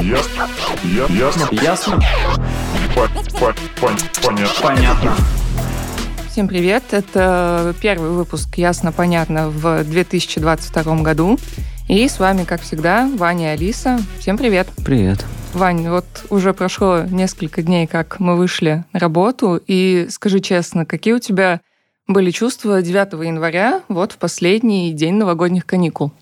Ясно. 0.00 0.48
Я- 0.84 1.06
Ясно. 1.06 1.48
Ясно? 1.52 2.00
По- 2.94 3.08
по- 3.38 3.54
пон- 3.80 3.98
Понятно. 4.22 4.62
Понятно. 4.62 5.14
Всем 6.30 6.48
привет! 6.48 6.84
Это 6.90 7.74
первый 7.80 8.10
выпуск 8.10 8.56
«Ясно-понятно» 8.56 9.48
в 9.48 9.84
2022 9.84 11.02
году. 11.02 11.38
И 11.88 12.06
с 12.08 12.18
вами, 12.18 12.44
как 12.44 12.60
всегда, 12.60 13.08
Ваня 13.16 13.52
и 13.52 13.56
Алиса. 13.56 13.98
Всем 14.18 14.36
привет! 14.36 14.68
Привет. 14.84 15.24
Вань, 15.54 15.88
вот 15.88 16.04
уже 16.28 16.52
прошло 16.52 17.02
несколько 17.04 17.62
дней, 17.62 17.86
как 17.86 18.20
мы 18.20 18.36
вышли 18.36 18.84
на 18.92 19.00
работу. 19.00 19.60
И 19.66 20.06
скажи 20.10 20.40
честно, 20.40 20.84
какие 20.84 21.14
у 21.14 21.18
тебя 21.20 21.60
были 22.06 22.30
чувства 22.30 22.82
9 22.82 23.24
января, 23.26 23.80
вот 23.88 24.12
в 24.12 24.18
последний 24.18 24.92
день 24.92 25.14
новогодних 25.14 25.64
каникул? 25.64 26.12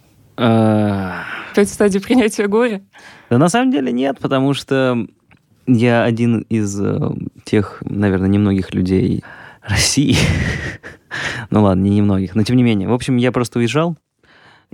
Опять 1.54 1.68
в 1.68 1.72
стадии 1.74 2.00
принятия 2.00 2.48
горя? 2.48 2.82
Да 3.30 3.38
на 3.38 3.48
самом 3.48 3.70
деле 3.70 3.92
нет, 3.92 4.18
потому 4.18 4.54
что 4.54 5.06
я 5.68 6.02
один 6.02 6.40
из 6.48 6.80
э, 6.80 6.98
тех, 7.44 7.80
наверное, 7.88 8.28
немногих 8.28 8.74
людей 8.74 9.22
России. 9.62 10.16
ну 11.50 11.62
ладно, 11.62 11.80
не 11.84 11.90
немногих, 11.90 12.34
но 12.34 12.42
тем 12.42 12.56
не 12.56 12.64
менее. 12.64 12.88
В 12.88 12.92
общем, 12.92 13.18
я 13.18 13.30
просто 13.30 13.60
уезжал, 13.60 13.96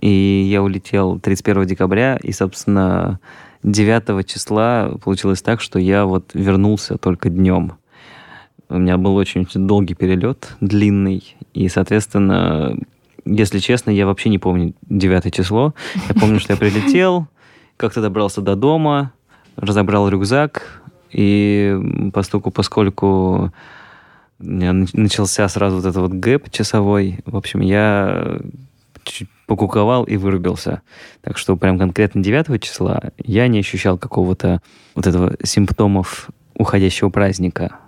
и 0.00 0.08
я 0.50 0.62
улетел 0.62 1.20
31 1.20 1.66
декабря, 1.66 2.16
и, 2.16 2.32
собственно, 2.32 3.20
9 3.62 4.26
числа 4.26 4.96
получилось 5.04 5.42
так, 5.42 5.60
что 5.60 5.78
я 5.78 6.06
вот 6.06 6.30
вернулся 6.32 6.96
только 6.96 7.28
днем. 7.28 7.74
У 8.70 8.78
меня 8.78 8.96
был 8.96 9.16
очень 9.16 9.46
долгий 9.52 9.92
перелет, 9.92 10.56
длинный, 10.62 11.36
и, 11.52 11.68
соответственно, 11.68 12.74
если 13.24 13.58
честно, 13.58 13.90
я 13.90 14.06
вообще 14.06 14.28
не 14.28 14.38
помню 14.38 14.74
9 14.88 15.34
число. 15.34 15.74
Я 16.08 16.14
помню, 16.14 16.40
что 16.40 16.52
я 16.52 16.56
прилетел, 16.56 17.26
как-то 17.76 18.00
добрался 18.00 18.40
до 18.40 18.56
дома, 18.56 19.12
разобрал 19.56 20.08
рюкзак, 20.08 20.82
и 21.10 22.10
постольку, 22.12 22.50
поскольку 22.50 23.52
начался 24.38 25.48
сразу 25.48 25.76
вот 25.76 25.84
этот 25.84 25.96
вот 25.96 26.12
гэп 26.12 26.50
часовой, 26.50 27.20
в 27.26 27.36
общем, 27.36 27.60
я 27.60 28.38
чуть 29.04 29.28
покуковал 29.46 30.04
и 30.04 30.16
вырубился. 30.16 30.82
Так 31.22 31.36
что 31.36 31.56
прям 31.56 31.78
конкретно 31.78 32.22
9 32.22 32.62
числа 32.62 33.00
я 33.18 33.48
не 33.48 33.58
ощущал 33.58 33.98
какого-то 33.98 34.62
вот 34.94 35.06
этого 35.06 35.36
симптомов 35.42 36.30
уходящего 36.54 37.08
праздника. 37.10 37.79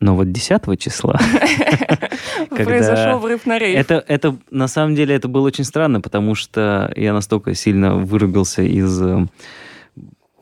Но 0.00 0.14
вот 0.14 0.30
10 0.30 0.78
числа... 0.78 1.18
Произошел 2.50 3.18
врыв 3.18 3.46
на 3.46 3.58
рейв. 3.58 3.78
это, 3.78 4.04
это, 4.06 4.36
на 4.50 4.68
самом 4.68 4.94
деле, 4.94 5.14
это 5.14 5.28
было 5.28 5.46
очень 5.46 5.64
странно, 5.64 6.00
потому 6.00 6.34
что 6.34 6.92
я 6.96 7.12
настолько 7.12 7.54
сильно 7.54 7.96
вырубился 7.96 8.62
из 8.62 9.00
э, 9.02 9.26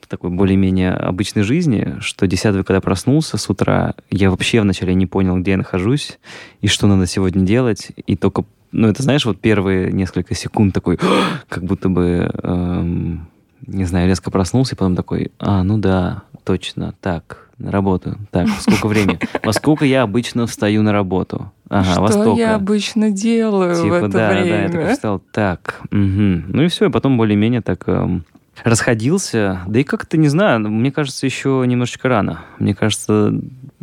такой 0.09 0.31
более-менее 0.31 0.93
обычной 0.93 1.43
жизни, 1.43 1.97
что 2.01 2.27
10 2.27 2.65
когда 2.65 2.81
проснулся 2.81 3.39
с 3.39 3.49
утра, 3.51 3.95
я 4.11 4.31
вообще 4.31 4.61
вначале 4.61 4.95
не 4.95 5.07
понял, 5.07 5.37
где 5.39 5.53
я 5.53 5.57
нахожусь 5.57 6.19
и 6.61 6.69
что 6.69 6.87
надо 6.87 7.07
сегодня 7.07 7.45
делать, 7.45 7.89
и 8.07 8.17
только, 8.17 8.45
ну, 8.73 8.89
это, 8.89 9.03
знаешь, 9.03 9.25
вот 9.25 9.41
первые 9.41 9.93
несколько 9.93 10.35
секунд 10.35 10.75
такой, 10.75 10.99
как 11.49 11.65
будто 11.65 11.89
бы, 11.89 12.31
эм, 12.43 13.29
не 13.67 13.85
знаю, 13.85 14.09
резко 14.09 14.31
проснулся, 14.31 14.75
и 14.75 14.79
потом 14.79 14.97
такой, 14.97 15.33
а, 15.39 15.63
ну 15.63 15.79
да, 15.79 16.23
точно, 16.45 16.95
так, 17.01 17.46
на 17.59 17.71
работу, 17.71 18.17
так, 18.31 18.49
сколько 18.61 18.87
времени? 18.87 19.19
Во 19.43 19.53
сколько 19.53 19.85
я 19.85 20.03
обычно 20.03 20.47
встаю 20.47 20.83
на 20.83 20.93
работу? 20.93 21.51
Ага, 21.69 22.01
во 22.01 22.09
Что 22.09 22.23
сколько? 22.23 22.41
я 22.41 22.55
обычно 22.55 23.11
делаю 23.11 23.75
в 23.75 23.83
Типа, 23.83 23.95
это 23.95 24.09
да, 24.09 24.31
время? 24.31 24.49
да, 24.51 24.63
я 24.63 24.69
такой 24.69 24.93
встал, 24.93 25.23
так, 25.33 25.81
ну 25.91 26.63
и 26.63 26.69
все, 26.69 26.87
и 26.87 26.91
потом 26.91 27.17
более-менее 27.17 27.61
так 27.61 27.83
эм, 27.89 28.25
расходился, 28.63 29.63
да 29.67 29.81
и 29.81 29.85
как-то, 29.85 30.17
не 30.17 30.29
знаю, 30.29 30.61
мне 30.61 30.93
кажется, 30.93 31.27
еще 31.27 31.65
немножечко 31.67 32.09
рано. 32.09 32.41
Мне 32.59 32.75
кажется, 32.75 33.33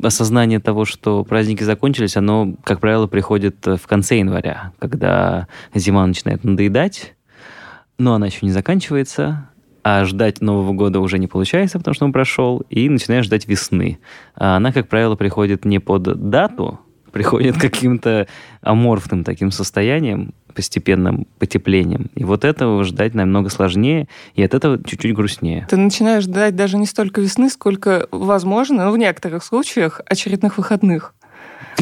осознание 0.01 0.59
того, 0.59 0.85
что 0.85 1.23
праздники 1.23 1.63
закончились, 1.63 2.17
оно, 2.17 2.53
как 2.63 2.79
правило, 2.79 3.07
приходит 3.07 3.67
э, 3.67 3.75
в 3.75 3.87
конце 3.87 4.19
января, 4.19 4.71
когда 4.79 5.47
зима 5.73 6.05
начинает 6.05 6.43
надоедать, 6.43 7.15
но 7.97 8.15
она 8.15 8.27
еще 8.27 8.39
не 8.43 8.51
заканчивается, 8.51 9.49
а 9.83 10.05
ждать 10.05 10.41
Нового 10.41 10.73
года 10.73 10.99
уже 10.99 11.19
не 11.19 11.27
получается, 11.27 11.77
потому 11.77 11.93
что 11.93 12.05
он 12.05 12.13
прошел, 12.13 12.63
и 12.69 12.89
начинаешь 12.89 13.25
ждать 13.25 13.47
весны. 13.47 13.99
А 14.35 14.57
она, 14.57 14.71
как 14.71 14.87
правило, 14.87 15.15
приходит 15.15 15.65
не 15.65 15.79
под 15.79 16.29
дату, 16.29 16.79
приходит 17.11 17.57
каким-то 17.59 18.27
аморфным 18.61 19.23
таким 19.23 19.51
состоянием, 19.51 20.33
постепенным 20.53 21.27
потеплением. 21.39 22.09
И 22.15 22.23
вот 22.23 22.45
этого 22.45 22.83
ждать 22.83 23.13
намного 23.13 23.49
сложнее, 23.49 24.07
и 24.35 24.43
от 24.43 24.53
этого 24.53 24.83
чуть-чуть 24.83 25.13
грустнее. 25.13 25.67
Ты 25.69 25.77
начинаешь 25.77 26.23
ждать 26.23 26.55
даже 26.55 26.77
не 26.77 26.85
столько 26.85 27.21
весны, 27.21 27.49
сколько, 27.49 28.07
возможно, 28.11 28.85
ну, 28.85 28.91
в 28.91 28.97
некоторых 28.97 29.43
случаях, 29.43 30.01
очередных 30.05 30.57
выходных. 30.57 31.13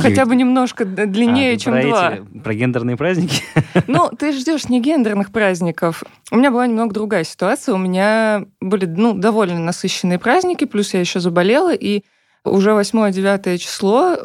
Хотя 0.02 0.26
бы 0.26 0.36
немножко 0.36 0.86
длиннее, 0.86 1.54
А, 1.54 1.58
чем 1.58 1.74
про 1.74 1.82
два. 1.84 2.14
эти- 2.14 2.40
про 2.40 2.54
гендерные 2.54 2.98
праздники? 2.98 3.44
Ну, 3.88 4.10
ты 4.10 4.32
ждешь 4.34 4.68
не 4.70 4.82
гендерных 4.82 5.32
праздников. 5.32 6.04
У 6.32 6.38
меня 6.38 6.52
была 6.52 6.68
немного 6.68 6.94
другая 6.94 7.24
ситуация. 7.24 7.76
У 7.76 7.78
меня 7.78 8.46
были 8.60 8.86
ну, 8.86 9.14
довольно 9.14 9.60
насыщенные 9.60 10.20
праздники, 10.20 10.66
плюс 10.66 10.94
я 10.94 11.00
еще 11.00 11.20
заболела, 11.20 11.74
и 11.74 12.04
уже 12.44 12.72
8-9 12.72 13.58
число 13.58 14.18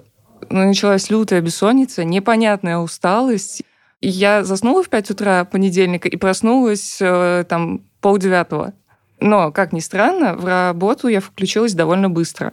ну, 0.51 0.67
началась 0.69 1.11
лютая 1.11 1.41
бессонница, 1.41 2.05
непонятная 2.05 2.79
усталость. 2.79 3.63
И 4.01 4.09
я 4.09 4.45
заснула 4.45 4.83
в 4.83 4.89
5 4.89 5.11
утра 5.11 5.45
понедельника 5.45 6.09
и 6.09 6.17
проснулась 6.17 6.99
э, 7.01 7.45
там 7.49 7.83
полдевятого. 8.01 8.75
Но, 9.21 9.51
как 9.51 9.73
ни 9.73 9.81
странно, 9.81 10.35
в 10.35 10.45
работу 10.45 11.09
я 11.09 11.21
включилась 11.21 11.73
довольно 11.75 12.11
быстро. 12.11 12.53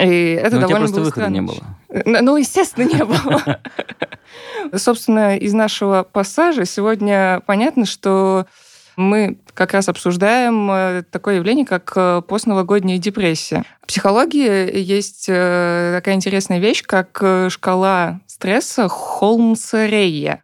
И 0.00 0.38
это 0.40 0.56
Ну, 0.56 0.56
у 0.56 0.60
тебя 0.60 0.68
довольно 0.68 0.78
просто 0.78 0.96
было 0.96 1.04
выхода 1.04 1.26
странно. 1.26 1.34
не 1.34 1.40
было. 1.42 1.58
Э, 1.90 2.20
Ну, 2.22 2.36
естественно, 2.36 2.84
не 2.84 3.04
было. 3.04 3.60
Собственно, 4.76 5.36
из 5.36 5.52
нашего 5.52 6.02
пассажа 6.02 6.64
сегодня 6.64 7.42
понятно, 7.46 7.84
что 7.84 8.46
мы 8.96 9.38
как 9.54 9.74
раз 9.74 9.88
обсуждаем 9.88 10.70
э, 10.70 11.02
такое 11.10 11.36
явление, 11.36 11.66
как 11.66 11.92
э, 11.94 12.22
постновогодняя 12.26 12.98
депрессия. 12.98 13.64
В 13.82 13.86
психологии 13.86 14.76
есть 14.76 15.26
такая 15.26 16.14
интересная 16.14 16.58
вещь, 16.58 16.82
как 16.82 17.22
шкала 17.50 18.20
стресса 18.26 18.88
Холмса-Рейя. 18.88 20.40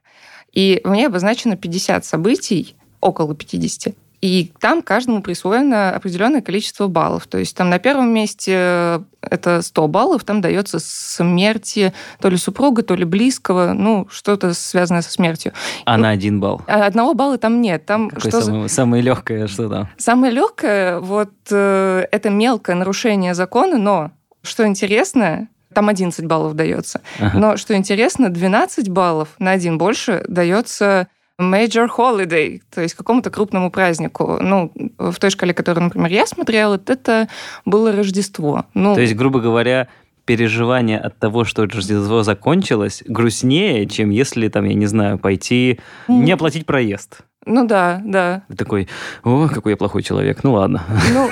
И 0.52 0.80
в 0.84 0.90
ней 0.90 1.06
обозначено 1.06 1.56
50 1.56 2.04
событий, 2.04 2.76
около 3.00 3.34
50, 3.34 3.94
и 4.24 4.54
там 4.58 4.80
каждому 4.80 5.20
присвоено 5.20 5.94
определенное 5.94 6.40
количество 6.40 6.86
баллов. 6.88 7.26
То 7.26 7.36
есть 7.36 7.54
там 7.54 7.68
на 7.68 7.78
первом 7.78 8.08
месте 8.08 8.52
э, 8.56 9.00
это 9.20 9.60
100 9.60 9.86
баллов, 9.88 10.24
там 10.24 10.40
дается 10.40 10.78
смерти 10.80 11.92
то 12.20 12.30
ли 12.30 12.38
супруга, 12.38 12.82
то 12.82 12.94
ли 12.94 13.04
близкого, 13.04 13.74
ну, 13.74 14.08
что-то 14.10 14.54
связанное 14.54 15.02
со 15.02 15.10
смертью. 15.10 15.52
А 15.84 15.98
на 15.98 16.08
один 16.08 16.40
балл. 16.40 16.62
А 16.66 16.86
одного 16.86 17.12
балла 17.12 17.36
там 17.36 17.60
нет. 17.60 17.84
Там 17.84 18.08
Какое 18.08 18.30
что 18.30 18.40
за- 18.40 18.46
самое, 18.46 18.68
самое 18.70 19.02
легкое, 19.02 19.46
что 19.46 19.68
там? 19.68 19.90
Самое 19.98 20.32
легкое, 20.32 21.00
вот 21.00 21.32
э, 21.50 22.06
это 22.10 22.30
мелкое 22.30 22.76
нарушение 22.76 23.34
закона, 23.34 23.76
но 23.76 24.10
что 24.42 24.66
интересно, 24.66 25.48
там 25.74 25.90
11 25.90 26.24
баллов 26.24 26.54
дается. 26.54 27.02
Ага. 27.20 27.38
Но 27.38 27.56
что 27.58 27.76
интересно, 27.76 28.30
12 28.30 28.88
баллов 28.88 29.34
на 29.38 29.50
один 29.50 29.76
больше 29.76 30.24
дается 30.28 31.08
major 31.40 31.88
holiday, 31.88 32.60
то 32.72 32.80
есть 32.80 32.94
какому-то 32.94 33.30
крупному 33.30 33.70
празднику. 33.70 34.38
Ну, 34.40 34.72
в 34.98 35.14
той 35.18 35.30
шкале, 35.30 35.52
которую, 35.54 35.84
например, 35.84 36.10
я 36.10 36.26
смотрела, 36.26 36.80
это 36.86 37.28
было 37.64 37.92
Рождество. 37.92 38.66
Ну, 38.74 38.94
То 38.94 39.00
есть, 39.00 39.14
грубо 39.14 39.40
говоря, 39.40 39.88
переживание 40.24 40.98
от 40.98 41.18
того, 41.18 41.44
что 41.44 41.66
Рождество 41.66 42.22
закончилось, 42.22 43.02
грустнее, 43.06 43.86
чем 43.86 44.10
если, 44.10 44.48
там, 44.48 44.64
я 44.64 44.74
не 44.74 44.86
знаю, 44.86 45.18
пойти 45.18 45.80
не 46.08 46.32
оплатить 46.32 46.66
проезд. 46.66 47.18
ну 47.46 47.66
да, 47.66 48.00
да. 48.04 48.42
Ты 48.48 48.56
такой, 48.56 48.88
о, 49.22 49.48
какой 49.48 49.72
я 49.72 49.76
плохой 49.76 50.02
человек, 50.02 50.44
ну 50.44 50.52
ладно. 50.52 50.84
Ну, 51.12 51.30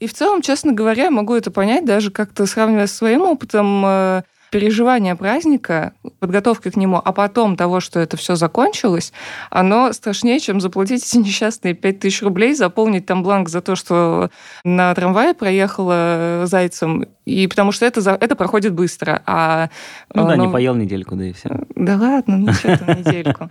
и 0.00 0.06
в 0.06 0.14
целом, 0.14 0.42
честно 0.42 0.72
говоря, 0.72 1.10
могу 1.10 1.34
это 1.34 1.50
понять, 1.50 1.84
даже 1.84 2.10
как-то 2.10 2.46
сравнивая 2.46 2.86
со 2.88 2.96
своим 2.96 3.22
опытом 3.22 4.24
э, 4.52 4.58
переживания 4.58 5.14
праздника, 5.16 5.92
подготовки 6.18 6.70
к 6.70 6.76
нему, 6.76 7.00
а 7.04 7.12
потом 7.12 7.56
того, 7.56 7.80
что 7.80 8.00
это 8.00 8.16
все 8.16 8.36
закончилось, 8.36 9.12
оно 9.50 9.92
страшнее, 9.92 10.40
чем 10.40 10.60
заплатить 10.60 11.04
эти 11.06 11.16
несчастные 11.18 11.74
5000 11.74 12.22
рублей, 12.22 12.54
заполнить 12.54 13.06
там 13.06 13.22
бланк 13.22 13.48
за 13.48 13.60
то, 13.60 13.76
что 13.76 14.30
на 14.64 14.94
трамвае 14.94 15.34
проехала 15.34 16.42
зайцем, 16.44 17.06
и 17.24 17.46
потому 17.46 17.72
что 17.72 17.86
это, 17.86 18.00
за- 18.00 18.18
это 18.20 18.36
проходит 18.36 18.74
быстро. 18.74 19.22
А, 19.26 19.68
Ну 20.14 20.26
да, 20.26 20.34
э, 20.34 20.38
не 20.38 20.46
ну, 20.46 20.52
поел 20.52 20.74
недельку, 20.74 21.16
да 21.16 21.26
и 21.26 21.32
все. 21.32 21.48
да 21.74 21.96
ладно, 21.96 22.36
ну 22.36 22.52
что 22.52 22.76
там 22.78 22.98
недельку. 22.98 23.50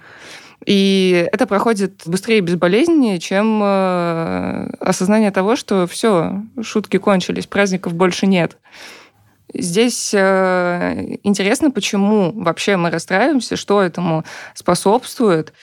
И 0.66 1.28
это 1.32 1.48
проходит 1.48 2.04
быстрее 2.06 2.38
и 2.38 2.42
безболезненнее, 2.42 3.18
чем 3.18 3.62
э, 3.64 4.70
осознание 4.80 5.32
того, 5.32 5.56
что 5.56 5.88
все, 5.88 6.44
шутки 6.62 6.98
кончились, 6.98 7.48
праздников 7.48 7.96
больше 7.96 8.28
нет. 8.28 8.58
Здесь 9.54 10.14
э, 10.14 11.18
интересно, 11.24 11.72
почему 11.72 12.32
вообще 12.34 12.78
мы 12.78 12.90
расстраиваемся, 12.90 13.56
что 13.56 13.82
этому 13.82 14.24
способствует. 14.54 15.54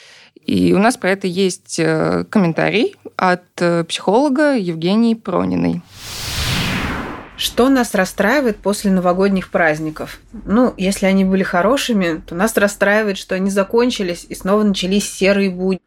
И 0.45 0.73
у 0.73 0.79
нас 0.79 0.97
про 0.97 1.11
это 1.11 1.27
есть 1.27 1.79
э, 1.79 2.25
комментарий 2.31 2.97
от 3.17 3.45
э, 3.61 3.85
психолога 3.85 4.57
Евгении 4.57 5.15
Прониной. 5.15 5.83
Что 7.37 7.69
нас 7.69 7.95
расстраивает 7.95 8.57
после 8.57 8.91
новогодних 8.91 9.51
праздников? 9.51 10.19
Ну, 10.45 10.75
если 10.77 11.07
они 11.07 11.25
были 11.25 11.45
хорошими, 11.45 12.21
то 12.27 12.35
нас 12.35 12.57
расстраивает, 12.57 13.17
что 13.17 13.37
они 13.37 13.49
закончились 13.49 14.27
и 14.29 14.35
снова 14.35 14.65
начались 14.65 15.09
серые 15.09 15.49
будни. 15.49 15.81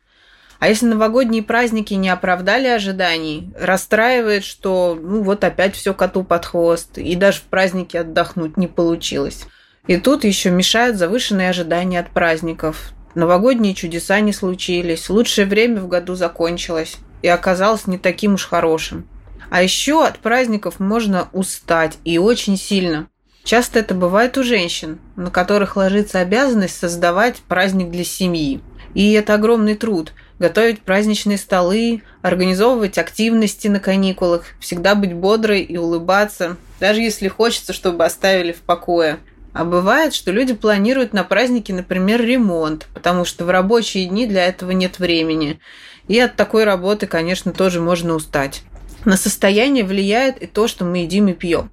А 0.62 0.68
если 0.68 0.86
новогодние 0.86 1.42
праздники 1.42 1.96
не 1.96 2.10
оправдали 2.10 2.68
ожиданий, 2.68 3.52
расстраивает, 3.60 4.44
что 4.44 4.96
ну 5.02 5.24
вот 5.24 5.44
опять 5.44 5.76
все 5.76 5.96
коту 5.96 6.24
под 6.24 6.46
хвост, 6.46 7.00
и 7.00 7.16
даже 7.16 7.40
в 7.40 7.46
празднике 7.46 8.02
отдохнуть 8.02 8.58
не 8.58 8.68
получилось. 8.68 9.48
И 9.88 9.98
тут 9.98 10.24
еще 10.24 10.52
мешают 10.52 10.98
завышенные 10.98 11.50
ожидания 11.50 12.00
от 12.00 12.12
праздников. 12.12 12.92
Новогодние 13.16 13.74
чудеса 13.74 14.20
не 14.20 14.34
случились, 14.34 15.10
лучшее 15.10 15.48
время 15.48 15.82
в 15.82 15.88
году 15.88 16.14
закончилось 16.14 16.98
и 17.24 17.28
оказалось 17.28 17.88
не 17.88 17.98
таким 17.98 18.36
уж 18.36 18.46
хорошим. 18.46 19.08
А 19.50 19.64
еще 19.64 20.06
от 20.06 20.20
праздников 20.20 20.80
можно 20.80 21.28
устать 21.34 21.98
и 22.06 22.20
очень 22.20 22.56
сильно. 22.56 23.08
Часто 23.44 23.80
это 23.80 23.96
бывает 23.96 24.38
у 24.38 24.44
женщин, 24.44 25.00
на 25.16 25.32
которых 25.32 25.76
ложится 25.76 26.20
обязанность 26.20 26.78
создавать 26.78 27.38
праздник 27.48 27.90
для 27.90 28.04
семьи. 28.04 28.62
И 28.94 29.14
это 29.14 29.34
огромный 29.34 29.74
труд– 29.74 30.14
готовить 30.42 30.82
праздничные 30.82 31.38
столы, 31.38 32.02
организовывать 32.24 32.98
активности 32.98 33.68
на 33.68 33.80
каникулах, 33.80 34.46
всегда 34.60 34.96
быть 34.96 35.14
бодрой 35.14 35.62
и 35.62 35.78
улыбаться, 35.78 36.58
даже 36.80 37.00
если 37.00 37.28
хочется, 37.28 37.74
чтобы 37.74 38.04
оставили 38.04 38.52
в 38.52 38.62
покое. 38.62 39.20
А 39.54 39.64
бывает, 39.66 40.16
что 40.16 40.32
люди 40.32 40.54
планируют 40.54 41.14
на 41.14 41.24
праздники, 41.24 41.72
например, 41.72 42.26
ремонт, 42.26 42.88
потому 42.94 43.24
что 43.24 43.46
в 43.46 43.52
рабочие 43.52 44.08
дни 44.08 44.26
для 44.26 44.48
этого 44.48 44.72
нет 44.72 44.98
времени. 44.98 45.60
И 46.08 46.20
от 46.20 46.36
такой 46.36 46.64
работы, 46.64 47.06
конечно, 47.06 47.54
тоже 47.54 47.80
можно 47.80 48.16
устать. 48.16 48.64
На 49.06 49.18
состояние 49.18 49.84
влияет 49.84 50.42
и 50.42 50.48
то, 50.48 50.68
что 50.68 50.86
мы 50.86 51.00
едим 51.00 51.28
и 51.28 51.34
пьем. 51.34 51.72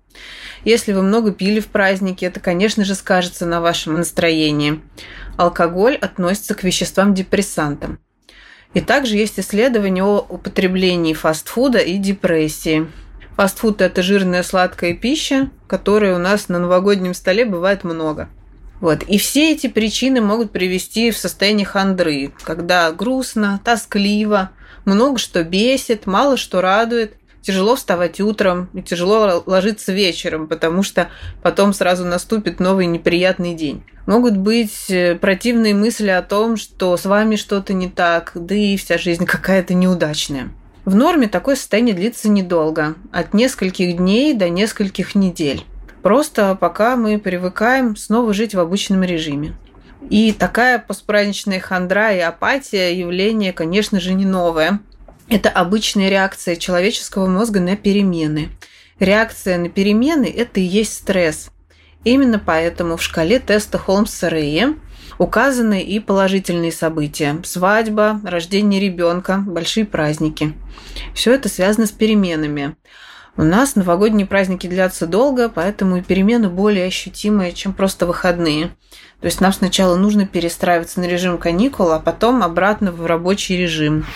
Если 0.65 0.93
вы 0.93 1.03
много 1.03 1.31
пили 1.31 1.61
в 1.61 1.69
празднике, 1.69 2.27
это, 2.27 2.39
конечно 2.39 2.85
же, 2.85 2.95
скажется 2.95 3.47
на 3.47 3.63
вашем 3.63 3.95
настроении. 3.95 4.83
Алкоголь 5.39 5.95
относится 5.95 6.55
к 6.55 6.65
веществам-депрессантам. 6.65 7.99
И 8.75 8.81
также 8.81 9.17
есть 9.17 9.41
исследования 9.41 10.05
о 10.05 10.25
употреблении 10.29 11.15
фастфуда 11.15 11.79
и 11.79 11.97
депрессии. 11.97 12.87
Фастфуд– 13.37 13.81
это 13.83 14.03
жирная 14.03 14.43
сладкая 14.43 14.95
пища, 14.95 15.51
которой 15.67 16.13
у 16.13 16.19
нас 16.19 16.49
на 16.49 16.59
новогоднем 16.59 17.15
столе 17.15 17.45
бывает 17.45 17.85
много. 17.85 18.29
Вот. 18.81 19.03
И 19.05 19.19
все 19.19 19.53
эти 19.53 19.69
причины 19.69 20.21
могут 20.21 20.53
привести 20.53 21.11
в 21.11 21.17
состояние 21.17 21.67
хандры, 21.67 22.33
когда 22.43 22.93
грустно, 22.93 23.61
тоскливо, 23.65 24.51
много 24.85 25.19
что 25.19 25.43
бесит, 25.45 26.07
мало 26.07 26.37
что 26.37 26.61
радует, 26.61 27.15
тяжело 27.43 27.77
вставать 27.77 28.21
утром 28.21 28.69
и 28.75 28.83
тяжело 28.83 29.43
ложиться 29.47 29.93
вечером, 29.93 30.47
потому 30.47 30.83
что 30.83 31.09
потом 31.43 31.73
сразу 31.73 32.05
наступит 32.05 32.61
новый 32.61 32.87
неприятный 32.87 33.55
день. 33.55 33.83
Могут 34.07 34.37
быть 34.37 34.91
э, 34.91 35.17
противные 35.17 35.75
мысли 35.75 36.09
о 36.09 36.23
том, 36.23 36.57
что 36.57 36.97
с 36.97 37.05
вами 37.05 37.37
что-то 37.37 37.75
не 37.75 37.89
так, 37.89 38.33
да 38.35 38.55
и 38.55 38.77
вся 38.77 38.99
жизнь 38.99 39.27
какая-то 39.27 39.75
неудачная. 39.75 40.51
В 40.85 40.95
норме 40.95 41.29
такое 41.29 41.57
состояние 41.57 41.95
длится 41.95 42.31
недолго, 42.31 42.95
от 43.13 43.35
нескольких 43.35 43.99
дней 43.99 44.33
до 44.33 44.49
нескольких 44.49 45.15
недель. 45.15 45.65
Просто 46.03 46.57
пока 46.59 46.97
мы 46.97 47.19
привыкаем 47.19 47.97
снова 47.97 48.33
жить 48.33 48.55
в 48.55 48.61
обычном 48.61 49.03
режиме. 49.03 49.55
И 50.09 50.33
такая 50.33 50.79
постпраздничная 50.79 51.61
хандра 51.61 52.13
и 52.13 52.21
апатия 52.21 52.99
явление, 52.99 53.53
конечно 53.53 54.01
же, 54.01 54.15
не 54.15 54.25
новое. 54.25 54.81
Это 55.29 55.51
обычная 55.51 56.09
реакция 56.09 56.57
человеческого 56.57 57.27
мозга 57.27 57.61
на 57.61 57.77
перемены. 57.77 58.49
Реакция 58.99 59.59
на 59.59 59.69
перемены– 59.69 60.25
это 60.37 60.59
и 60.61 60.63
есть 60.63 60.95
стресс. 60.95 61.51
Именно 62.03 62.39
поэтому 62.39 62.97
в 62.97 63.03
шкале 63.03 63.39
теста 63.39 63.77
Холмса-Рея 63.77 64.75
указаны 65.19 65.83
и 65.83 66.01
положительные 66.01 66.73
события– 66.73 67.39
свадьба, 67.45 68.21
рождение 68.25 68.81
ребенка, 68.81 69.45
большие 69.47 69.85
праздники. 69.85 70.55
Все 71.13 71.35
это 71.35 71.51
связано 71.51 71.87
с 71.87 71.91
переменами. 71.91 72.77
У 73.37 73.43
нас 73.43 73.77
новогодние 73.77 74.27
праздники 74.27 74.67
длятся 74.67 75.07
долго, 75.07 75.49
поэтому 75.49 75.99
и 75.99 76.03
перемены 76.03 76.49
более 76.49 76.87
ощутимые, 76.87 77.53
чем 77.53 77.75
просто 77.75 78.07
выходные. 78.07 78.69
То 79.21 79.27
есть 79.27 79.41
нам 79.41 79.53
сначала 79.53 79.97
нужно 79.97 80.27
перестраиваться 80.27 81.01
на 81.01 81.05
режим 81.05 81.37
каникул, 81.37 81.93
а 81.93 82.01
потом 82.01 82.43
обратно 82.43 82.93
в 82.93 83.05
рабочий 83.05 83.57
режим. 83.57 84.07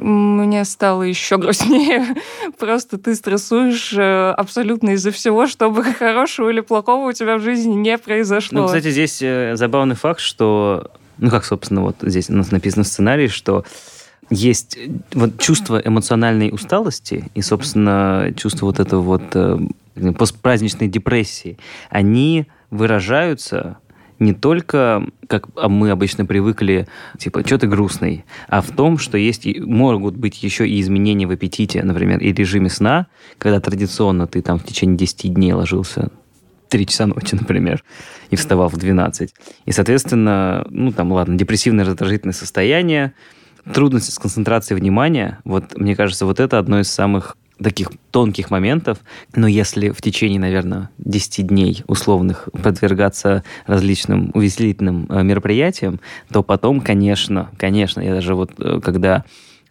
Мне 0.00 0.64
стало 0.64 1.02
еще 1.02 1.38
грустнее. 1.38 2.16
Просто 2.58 2.98
ты 2.98 3.14
стрессуешь 3.14 3.92
э, 3.92 4.30
абсолютно 4.30 4.90
из-за 4.90 5.10
всего, 5.10 5.46
чтобы 5.46 5.84
хорошего 5.98 6.50
или 6.50 6.60
плохого 6.60 7.08
у 7.08 7.12
тебя 7.12 7.38
в 7.38 7.40
жизни 7.40 7.74
не 7.74 7.96
произошло. 7.98 8.60
Ну, 8.60 8.66
кстати, 8.66 8.90
здесь 8.90 9.20
э, 9.22 9.56
забавный 9.56 9.94
факт, 9.94 10.20
что, 10.20 10.90
ну, 11.18 11.30
как, 11.30 11.44
собственно, 11.44 11.82
вот 11.82 11.96
здесь 12.02 12.28
у 12.30 12.34
нас 12.34 12.50
написано 12.50 12.84
в 12.84 12.88
сценарии, 12.88 13.28
что 13.28 13.64
есть 14.28 14.78
вот 15.12 15.38
чувство 15.38 15.80
эмоциональной 15.82 16.50
усталости 16.52 17.30
и, 17.34 17.42
собственно, 17.42 18.32
чувство 18.36 18.66
вот 18.66 18.80
этого 18.80 19.00
вот 19.00 19.22
э, 19.34 19.58
постпраздничной 20.18 20.88
депрессии, 20.88 21.58
они 21.90 22.46
выражаются 22.70 23.78
не 24.18 24.32
только, 24.32 25.06
как 25.28 25.48
мы 25.68 25.90
обычно 25.90 26.24
привыкли, 26.24 26.86
типа, 27.18 27.46
что 27.46 27.58
ты 27.58 27.66
грустный, 27.66 28.24
а 28.48 28.60
в 28.60 28.70
том, 28.70 28.98
что 28.98 29.18
есть, 29.18 29.46
могут 29.60 30.16
быть 30.16 30.42
еще 30.42 30.68
и 30.68 30.80
изменения 30.80 31.26
в 31.26 31.30
аппетите, 31.30 31.82
например, 31.82 32.20
и 32.20 32.32
режиме 32.32 32.70
сна, 32.70 33.06
когда 33.38 33.60
традиционно 33.60 34.26
ты 34.26 34.42
там 34.42 34.58
в 34.58 34.64
течение 34.64 34.96
10 34.96 35.34
дней 35.34 35.52
ложился 35.52 36.10
3 36.68 36.86
часа 36.86 37.06
ночи, 37.06 37.34
например, 37.38 37.84
и 38.30 38.36
вставал 38.36 38.68
в 38.68 38.76
12. 38.76 39.34
И, 39.66 39.72
соответственно, 39.72 40.66
ну, 40.70 40.92
там, 40.92 41.12
ладно, 41.12 41.36
депрессивное 41.36 41.84
раздражительное 41.84 42.34
состояние, 42.34 43.14
трудности 43.72 44.10
с 44.10 44.18
концентрацией 44.18 44.80
внимания, 44.80 45.40
вот, 45.44 45.76
мне 45.76 45.96
кажется, 45.96 46.24
вот 46.24 46.40
это 46.40 46.58
одно 46.58 46.80
из 46.80 46.88
самых 46.88 47.36
таких 47.62 47.90
тонких 48.10 48.50
моментов, 48.50 48.98
но 49.34 49.46
если 49.46 49.90
в 49.90 50.00
течение, 50.02 50.38
наверное, 50.38 50.90
10 50.98 51.46
дней 51.46 51.82
условных 51.86 52.48
подвергаться 52.52 53.44
различным 53.66 54.30
увеселительным 54.34 55.06
э, 55.08 55.22
мероприятиям, 55.22 56.00
то 56.30 56.42
потом, 56.42 56.80
конечно, 56.80 57.50
конечно, 57.56 58.00
я 58.00 58.12
даже 58.12 58.34
вот 58.34 58.52
э, 58.58 58.80
когда 58.82 59.24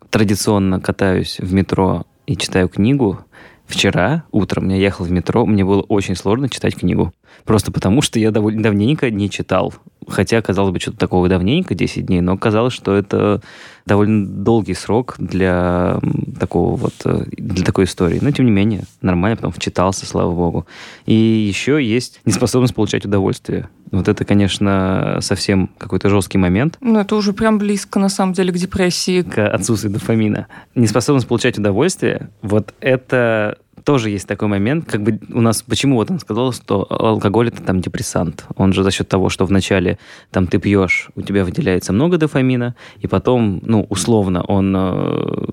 традиционно 0.10 0.80
катаюсь 0.80 1.38
в 1.40 1.54
метро 1.54 2.06
и 2.26 2.36
читаю 2.36 2.70
книгу, 2.70 3.20
вчера 3.68 4.24
утром 4.32 4.70
я 4.70 4.78
ехал 4.78 5.06
в 5.06 5.12
метро, 5.12 5.46
мне 5.46 5.64
было 5.64 5.82
очень 5.82 6.16
сложно 6.16 6.50
читать 6.50 6.76
книгу. 6.76 7.14
Просто 7.44 7.72
потому, 7.72 8.02
что 8.02 8.20
я 8.20 8.32
довольно 8.32 8.64
давненько 8.64 9.10
не 9.10 9.30
читал. 9.30 9.74
Хотя, 10.08 10.42
казалось 10.42 10.72
бы, 10.72 10.80
что-то 10.80 10.98
такого 10.98 11.28
давненько, 11.28 11.74
10 11.74 12.06
дней, 12.06 12.22
но 12.22 12.38
казалось, 12.38 12.74
что 12.74 12.94
это 12.94 13.42
довольно 13.86 14.28
долгий 14.28 14.74
срок 14.74 15.16
для 15.18 16.00
такого 16.40 16.76
вот, 16.76 16.94
э, 17.06 17.26
для 17.32 17.64
такой 17.64 17.86
истории. 17.86 18.20
Но, 18.22 18.32
тем 18.32 18.46
не 18.46 18.52
менее, 18.52 18.84
нормально, 19.02 19.36
потом 19.36 19.52
вчитался, 19.52 20.06
слава 20.06 20.32
богу. 20.32 20.68
И 21.06 21.14
еще 21.14 21.84
есть 21.84 22.22
неспособность 22.26 22.76
получать 22.76 23.06
удовольствие. 23.06 23.70
Вот 23.92 24.08
это, 24.08 24.26
конечно, 24.26 25.20
совсем 25.22 25.70
какой-то 25.78 26.10
жесткий 26.10 26.38
момент. 26.38 26.78
Ну, 26.82 27.00
это 27.00 27.16
уже 27.16 27.34
прям 27.34 27.58
близко, 27.58 28.00
на 28.00 28.10
самом 28.10 28.34
деле, 28.34 28.52
к 28.52 28.58
депрессии. 28.58 29.22
К 29.22 29.48
отсутствию 29.48 29.94
дофамина. 29.94 30.48
Неспособность 30.74 31.28
получать 31.28 31.58
удовольствие, 31.58 32.30
вот 32.42 32.74
это 32.80 33.58
тоже 33.84 34.10
есть 34.10 34.28
такой 34.28 34.48
момент, 34.48 34.86
как 34.90 35.04
бы 35.04 35.20
у 35.30 35.42
нас, 35.42 35.62
почему 35.62 35.96
вот 35.96 36.10
он 36.10 36.20
сказал, 36.20 36.54
что 36.54 36.88
алкоголь 36.90 37.50
это 37.50 37.62
там 37.62 37.82
депрессант. 37.82 38.46
Он 38.56 38.74
же 38.74 38.84
за 38.84 38.92
счет 38.92 39.08
того, 39.08 39.30
что 39.30 39.46
вначале 39.46 40.00
там 40.32 40.48
ты 40.48 40.58
пьешь, 40.60 41.10
у 41.16 41.22
тебя 41.22 41.44
выделяется 41.44 41.94
много 41.94 42.18
дофамина, 42.18 42.76
и 43.00 43.08
потом, 43.08 43.60
ну, 43.64 43.86
условно, 43.90 44.44
он 44.44 44.74
э, 44.76 45.46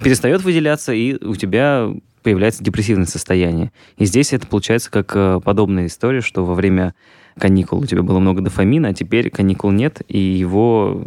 перестает 0.00 0.42
выделяться, 0.42 0.92
и 0.92 1.22
у 1.24 1.36
тебя 1.36 1.88
появляется 2.22 2.64
депрессивное 2.64 3.06
состояние. 3.06 3.72
И 3.96 4.04
здесь 4.04 4.32
это 4.32 4.46
получается 4.46 4.90
как 4.90 5.12
э, 5.14 5.40
подобная 5.44 5.86
история, 5.86 6.20
что 6.20 6.44
во 6.44 6.54
время 6.54 6.94
каникул 7.38 7.80
у 7.80 7.86
тебя 7.86 8.02
было 8.02 8.18
много 8.18 8.40
дофамина, 8.40 8.88
а 8.88 8.94
теперь 8.94 9.30
каникул 9.30 9.70
нет, 9.70 10.02
и 10.08 10.18
его 10.18 11.04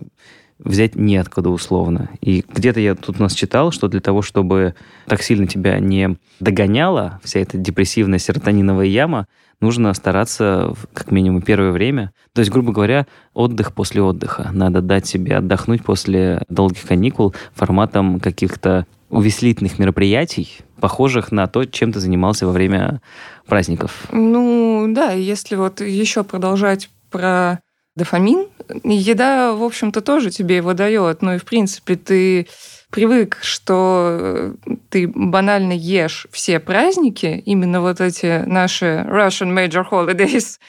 взять 0.63 0.95
неоткуда 0.95 1.49
условно. 1.49 2.09
И 2.21 2.43
где-то 2.47 2.79
я 2.79 2.95
тут 2.95 3.19
у 3.19 3.23
нас 3.23 3.33
читал, 3.33 3.71
что 3.71 3.87
для 3.87 3.99
того, 3.99 4.21
чтобы 4.21 4.75
так 5.07 5.21
сильно 5.21 5.47
тебя 5.47 5.79
не 5.79 6.17
догоняла 6.39 7.19
вся 7.23 7.39
эта 7.39 7.57
депрессивная 7.57 8.19
серотониновая 8.19 8.85
яма, 8.85 9.27
нужно 9.59 9.93
стараться 9.93 10.73
как 10.93 11.11
минимум 11.11 11.41
первое 11.41 11.71
время. 11.71 12.11
То 12.33 12.41
есть, 12.41 12.51
грубо 12.51 12.71
говоря, 12.71 13.05
отдых 13.33 13.73
после 13.73 14.01
отдыха. 14.01 14.49
Надо 14.53 14.81
дать 14.81 15.05
себе 15.05 15.37
отдохнуть 15.37 15.83
после 15.83 16.41
долгих 16.49 16.83
каникул 16.87 17.33
форматом 17.53 18.19
каких-то 18.19 18.85
увеселительных 19.09 19.77
мероприятий, 19.77 20.59
похожих 20.79 21.31
на 21.31 21.47
то, 21.47 21.65
чем 21.65 21.91
ты 21.91 21.99
занимался 21.99 22.47
во 22.47 22.53
время 22.53 23.01
праздников. 23.45 24.07
Ну 24.11 24.87
да, 24.89 25.11
если 25.11 25.55
вот 25.55 25.81
еще 25.81 26.23
продолжать 26.23 26.89
про 27.09 27.59
дофамин. 27.95 28.47
Еда, 28.83 29.53
в 29.53 29.63
общем-то, 29.63 30.01
тоже 30.01 30.31
тебе 30.31 30.57
его 30.57 30.73
дает. 30.73 31.21
Ну 31.21 31.35
и, 31.35 31.37
в 31.37 31.45
принципе, 31.45 31.95
ты 31.95 32.47
привык, 32.89 33.39
что 33.41 34.53
ты 34.89 35.07
банально 35.07 35.73
ешь 35.73 36.27
все 36.31 36.59
праздники, 36.59 37.41
именно 37.45 37.81
вот 37.81 38.01
эти 38.01 38.43
наши 38.45 39.05
Russian 39.07 39.53
Major 39.55 39.85
Holidays, 39.89 40.59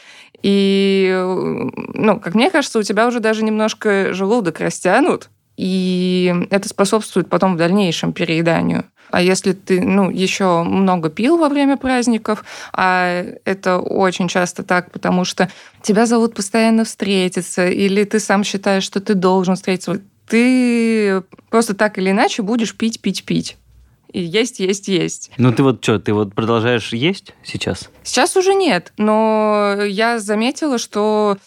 и, 0.43 1.13
ну, 1.95 2.19
как 2.19 2.35
мне 2.35 2.51
кажется, 2.51 2.79
у 2.79 2.83
тебя 2.83 3.07
уже 3.07 3.21
даже 3.21 3.45
немножко 3.45 4.13
желудок 4.13 4.61
растянут, 4.61 5.31
и 5.57 6.35
это 6.51 6.69
способствует 6.69 7.29
потом 7.29 7.55
в 7.55 7.59
дальнейшем 7.59 8.13
перееданию. 8.13 8.85
А 9.11 9.21
если 9.21 9.53
ты, 9.53 9.83
ну, 9.83 10.09
еще 10.11 10.63
много 10.63 11.11
пил 11.11 11.37
во 11.37 11.51
время 11.51 11.77
праздников, 11.77 12.45
а 12.73 13.25
это 13.45 13.79
очень 13.79 14.27
часто 14.29 14.63
так, 14.63 14.91
потому 14.91 15.27
что 15.27 15.51
тебя 15.83 16.07
зовут 16.07 16.35
постоянно 16.35 16.85
встретиться, 16.85 17.69
или 17.69 18.05
ты 18.05 18.19
сам 18.19 18.43
считаешь, 18.43 18.85
что 18.85 19.01
ты 19.01 19.15
должен 19.15 19.57
встретиться, 19.57 20.01
ты 20.27 21.23
просто 21.51 21.75
так 21.75 21.99
или 21.99 22.11
иначе 22.11 22.41
будешь 22.41 22.75
пить, 22.75 23.03
пить, 23.03 23.25
пить. 23.25 23.59
И 24.13 24.23
есть, 24.23 24.61
есть, 24.61 24.89
есть. 24.89 25.31
Ну 25.37 25.53
ты 25.53 25.63
вот 25.63 25.83
что, 25.83 25.99
ты 25.99 26.15
вот 26.15 26.35
продолжаешь 26.35 26.93
есть 26.93 27.35
сейчас? 27.45 27.91
Сейчас 28.03 28.37
уже 28.37 28.55
нет, 28.55 28.93
но 28.97 29.77
я 29.87 30.19
заметила, 30.19 30.79
что 30.79 31.39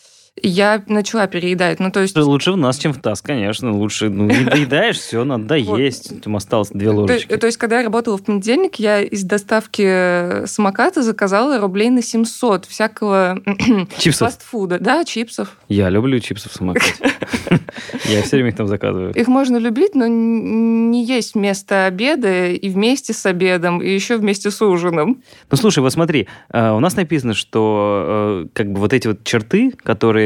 я 0.41 0.83
начала 0.87 1.27
переедать. 1.27 1.79
Ну, 1.79 1.91
то 1.91 2.01
есть... 2.01 2.15
Лучше 2.17 2.51
в 2.51 2.57
нас, 2.57 2.77
чем 2.77 2.93
в 2.93 3.01
ТАСС, 3.01 3.21
конечно. 3.21 3.71
Лучше, 3.71 4.09
ну, 4.09 4.25
не 4.25 4.43
доедаешь, 4.43 4.97
все, 4.97 5.23
надо 5.23 5.43
доесть. 5.45 6.21
Там 6.21 6.35
осталось 6.35 6.69
две 6.69 6.89
ложечки. 6.89 7.37
То, 7.37 7.45
есть, 7.47 7.57
когда 7.57 7.79
я 7.79 7.85
работала 7.85 8.17
в 8.17 8.23
понедельник, 8.23 8.75
я 8.75 9.01
из 9.01 9.23
доставки 9.23 10.45
самоката 10.45 11.01
заказала 11.03 11.59
рублей 11.59 11.89
на 11.89 12.01
700 12.01 12.65
всякого 12.65 13.39
чипсов. 13.97 14.29
фастфуда. 14.29 14.79
Да, 14.79 15.05
чипсов. 15.05 15.57
Я 15.69 15.89
люблю 15.89 16.19
чипсы 16.19 16.49
в 16.49 16.53
самокате. 16.53 16.93
Я 18.05 18.21
все 18.21 18.37
время 18.37 18.49
их 18.49 18.55
там 18.55 18.67
заказываю. 18.67 19.13
Их 19.13 19.27
можно 19.27 19.57
любить, 19.57 19.95
но 19.95 20.05
не 20.07 21.03
есть 21.05 21.35
вместо 21.35 21.85
обеда 21.85 22.47
и 22.47 22.69
вместе 22.69 23.13
с 23.13 23.25
обедом, 23.25 23.81
и 23.81 23.89
еще 23.89 24.17
вместе 24.17 24.51
с 24.51 24.61
ужином. 24.61 25.23
Ну, 25.49 25.57
слушай, 25.57 25.79
вот 25.79 25.91
смотри, 25.91 26.27
э, 26.51 26.71
у 26.71 26.79
нас 26.79 26.95
написано, 26.95 27.33
что 27.33 28.43
э, 28.45 28.47
как 28.53 28.71
бы 28.71 28.79
вот 28.79 28.93
эти 28.93 29.07
вот 29.07 29.23
черты, 29.23 29.71
которые 29.83 30.24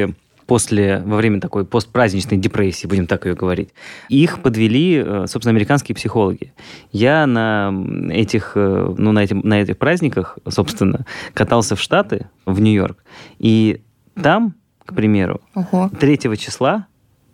после, 0.49 1.03
во 1.05 1.17
время 1.17 1.39
такой 1.39 1.63
постпраздничной 1.63 2.37
депрессии, 2.37 2.87
будем 2.87 3.05
так 3.05 3.27
ее 3.27 3.35
говорить, 3.35 3.69
их 4.09 4.41
подвели, 4.41 4.95
э, 4.95 5.25
собственно, 5.27 5.51
американские 5.51 5.95
психологи. 5.95 6.53
Я 6.91 7.27
на 7.27 7.71
этих, 8.09 8.53
э, 8.55 8.95
ну, 8.97 9.11
на, 9.11 9.19
этим, 9.19 9.41
на 9.43 9.61
этих 9.61 9.77
праздниках, 9.77 10.39
собственно, 10.47 11.05
катался 11.35 11.75
в 11.75 11.79
Штаты, 11.79 12.29
в 12.47 12.59
Нью-Йорк, 12.59 12.97
и 13.37 13.83
там, 14.19 14.55
к 14.83 14.95
примеру, 14.95 15.39
Ого. 15.53 15.91
3 15.99 16.17
числа, 16.35 16.87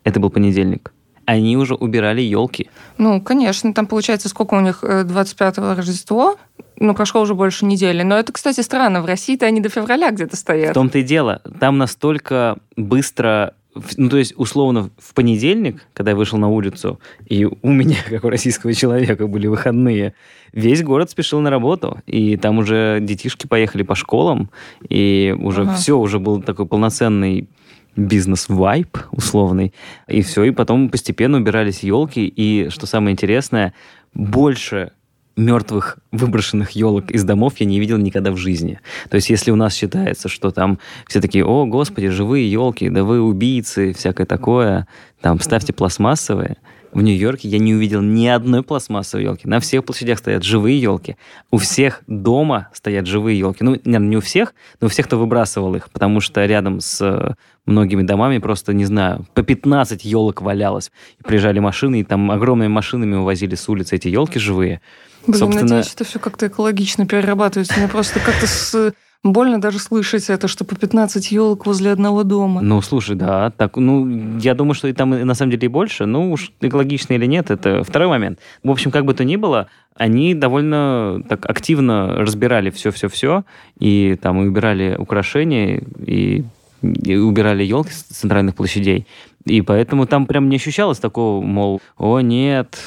это 0.03 0.19
был 0.19 0.29
понедельник, 0.29 0.91
они 1.23 1.55
уже 1.55 1.75
убирали 1.75 2.21
елки. 2.21 2.69
Ну, 2.97 3.21
конечно, 3.21 3.73
там 3.73 3.87
получается, 3.87 4.27
сколько 4.27 4.55
у 4.55 4.59
них 4.59 4.83
25-го 4.83 5.67
э, 5.67 5.75
Рождество, 5.75 6.35
ну, 6.79 6.93
прошло 6.93 7.21
уже 7.21 7.35
больше 7.35 7.65
недели. 7.65 8.03
Но 8.03 8.17
это, 8.17 8.33
кстати, 8.33 8.61
странно. 8.61 9.01
В 9.01 9.05
России-то 9.05 9.45
они 9.45 9.61
до 9.61 9.69
февраля 9.69 10.11
где-то 10.11 10.35
стоят. 10.35 10.71
В 10.71 10.73
том-то 10.73 10.99
и 10.99 11.03
дело. 11.03 11.41
Там 11.59 11.77
настолько 11.77 12.57
быстро 12.75 13.53
ну, 13.97 14.09
то 14.09 14.17
есть, 14.17 14.33
условно, 14.37 14.89
в 14.97 15.13
понедельник, 15.13 15.85
когда 15.93 16.11
я 16.11 16.17
вышел 16.17 16.37
на 16.37 16.47
улицу, 16.47 16.99
и 17.25 17.45
у 17.45 17.69
меня, 17.69 17.97
как 18.09 18.23
у 18.23 18.29
российского 18.29 18.73
человека, 18.73 19.27
были 19.27 19.47
выходные, 19.47 20.13
весь 20.53 20.81
город 20.81 21.09
спешил 21.09 21.41
на 21.41 21.49
работу, 21.49 22.01
и 22.05 22.37
там 22.37 22.57
уже 22.59 22.99
детишки 23.01 23.47
поехали 23.47 23.83
по 23.83 23.95
школам, 23.95 24.49
и 24.87 25.35
уже 25.37 25.63
ага. 25.63 25.73
все, 25.73 25.97
уже 25.97 26.19
был 26.19 26.41
такой 26.41 26.65
полноценный 26.65 27.49
бизнес-вайп 27.97 28.97
условный, 29.11 29.73
и 30.07 30.21
все, 30.21 30.43
и 30.43 30.51
потом 30.51 30.89
постепенно 30.89 31.37
убирались 31.37 31.83
елки, 31.83 32.25
и, 32.25 32.69
что 32.69 32.87
самое 32.87 33.13
интересное, 33.13 33.73
больше 34.13 34.91
мертвых 35.35 35.97
выброшенных 36.11 36.71
елок 36.71 37.11
из 37.11 37.23
домов 37.23 37.53
я 37.57 37.65
не 37.65 37.79
видел 37.79 37.97
никогда 37.97 38.31
в 38.31 38.37
жизни. 38.37 38.79
То 39.09 39.15
есть, 39.15 39.29
если 39.29 39.51
у 39.51 39.55
нас 39.55 39.73
считается, 39.75 40.29
что 40.29 40.51
там 40.51 40.79
все 41.07 41.21
такие, 41.21 41.45
о, 41.45 41.65
господи, 41.65 42.09
живые 42.09 42.49
елки, 42.49 42.89
да 42.89 43.03
вы 43.03 43.21
убийцы, 43.21 43.93
всякое 43.93 44.25
такое, 44.25 44.87
там, 45.21 45.39
ставьте 45.39 45.73
пластмассовые, 45.73 46.57
в 46.95 47.01
Нью-Йорке 47.01 47.49
я 47.49 47.59
не 47.59 47.75
увидел 47.75 48.01
ни 48.01 48.25
одной 48.25 48.63
пластмассовой 48.63 49.25
елки. 49.25 49.45
На 49.49 49.59
всех 49.59 49.83
площадях 49.83 50.17
стоят 50.17 50.43
живые 50.43 50.79
елки. 50.79 51.17
У 51.51 51.57
всех 51.57 52.01
дома 52.07 52.69
стоят 52.71 53.05
живые 53.05 53.37
елки. 53.37 53.65
Ну, 53.65 53.71
наверное, 53.83 54.07
не 54.07 54.17
у 54.17 54.21
всех, 54.21 54.53
но 54.79 54.87
у 54.87 54.89
всех, 54.89 55.07
кто 55.07 55.19
выбрасывал 55.19 55.75
их, 55.75 55.89
потому 55.91 56.21
что 56.21 56.45
рядом 56.45 56.79
с 56.79 57.01
э, 57.01 57.33
многими 57.65 58.01
домами 58.03 58.37
просто, 58.37 58.73
не 58.73 58.85
знаю, 58.85 59.25
по 59.33 59.43
15 59.43 60.05
елок 60.05 60.41
валялось. 60.41 60.89
Приезжали 61.21 61.59
машины, 61.59 61.99
и 61.99 62.03
там 62.05 62.31
огромными 62.31 62.69
машинами 62.69 63.15
увозили 63.15 63.55
с 63.55 63.67
улицы 63.67 63.97
эти 63.97 64.07
елки 64.07 64.39
живые. 64.39 64.79
Блин, 65.27 65.39
Собственно... 65.39 65.61
надеюсь, 65.61 65.93
это 65.93 66.03
все 66.03 66.19
как-то 66.19 66.47
экологично 66.47 67.05
перерабатывается. 67.05 67.77
Мне 67.77 67.87
просто 67.87 68.19
как-то 68.19 68.47
с 68.47 68.93
Больно 69.25 69.59
даже 69.59 69.79
слышать 69.79 70.29
это, 70.29 70.47
что 70.47 70.65
по 70.65 70.75
15 70.75 71.31
елок 71.31 71.65
возле 71.65 71.91
одного 71.91 72.21
дома. 72.21 72.61
Ну, 72.61 72.79
слушай, 72.83 73.15
да, 73.15 73.49
так, 73.49 73.75
ну, 73.75 74.37
я 74.37 74.53
думаю, 74.53 74.75
что 74.75 74.87
и 74.87 74.93
там 74.93 75.09
на 75.09 75.33
самом 75.33 75.49
деле 75.49 75.65
и 75.65 75.67
больше. 75.67 76.05
Ну, 76.05 76.31
уж 76.31 76.51
экологично 76.61 77.13
или 77.13 77.25
нет, 77.25 77.49
это 77.49 77.83
второй 77.83 78.07
момент. 78.07 78.37
В 78.63 78.69
общем, 78.69 78.91
как 78.91 79.03
бы 79.03 79.15
то 79.15 79.23
ни 79.23 79.35
было, 79.35 79.67
они 79.95 80.35
довольно 80.35 81.23
так 81.27 81.49
активно 81.49 82.17
разбирали 82.17 82.69
все-все-все, 82.69 83.45
и 83.79 84.15
там 84.21 84.43
и 84.43 84.47
убирали 84.47 84.95
украшения, 84.95 85.81
и, 86.05 86.43
и 86.83 87.15
убирали 87.15 87.63
елки 87.63 87.93
с 87.93 88.03
центральных 88.03 88.53
площадей. 88.53 89.07
И 89.45 89.61
поэтому 89.61 90.07
там 90.07 90.25
прям 90.25 90.49
не 90.49 90.55
ощущалось 90.55 90.97
такого, 90.97 91.41
мол, 91.41 91.81
о, 91.97 92.19
нет. 92.19 92.77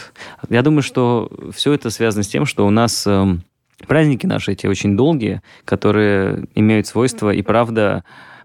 Я 0.49 0.62
думаю, 0.62 0.83
что 0.83 1.31
все 1.55 1.73
это 1.73 1.91
связано 1.91 2.25
с 2.25 2.29
тем, 2.29 2.47
что 2.47 2.67
у 2.67 2.71
нас 2.71 3.07
эм, 3.07 3.43
праздники 3.87 4.27
наши 4.27 4.53
эти 4.53 4.67
очень 4.67 4.97
долгие, 4.97 5.41
которые 5.65 6.47
имеют 6.57 6.88
свойство 6.88 7.31
и 7.31 7.43
правда 7.43 8.03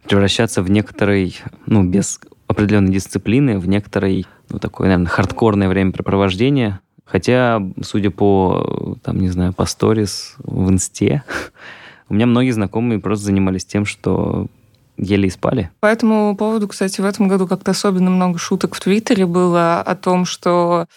превращаться 0.08 0.62
в 0.62 0.70
некоторый, 0.70 1.36
ну, 1.66 1.84
без 1.84 2.20
определенной 2.48 2.92
дисциплины, 2.92 3.58
в 3.58 3.68
некоторый, 3.68 4.28
ну, 4.50 4.60
такое, 4.60 4.88
наверное, 4.90 5.10
хардкорное 5.10 5.70
времяпрепровождение. 5.70 6.82
Хотя, 7.06 7.62
судя 7.82 8.12
по, 8.12 8.96
там, 9.04 9.20
не 9.20 9.30
знаю, 9.30 9.54
по 9.54 9.66
сторис 9.66 10.36
в 10.38 10.70
инсте, 10.70 11.24
у 12.10 12.14
меня 12.14 12.28
многие 12.28 12.52
знакомые 12.52 13.00
просто 13.00 13.26
занимались 13.26 13.66
тем, 13.66 13.86
что 13.86 14.48
ели 14.98 15.28
и 15.28 15.30
спали. 15.30 15.72
По 15.80 15.88
этому 15.88 16.36
поводу, 16.36 16.68
кстати, 16.68 17.02
в 17.02 17.06
этом 17.06 17.28
году 17.28 17.48
как-то 17.48 17.72
особенно 17.72 18.10
много 18.10 18.38
шуток 18.38 18.76
в 18.76 18.80
Твиттере 18.80 19.26
было 19.26 19.82
о 19.82 19.96
том, 19.96 20.26
что 20.26 20.88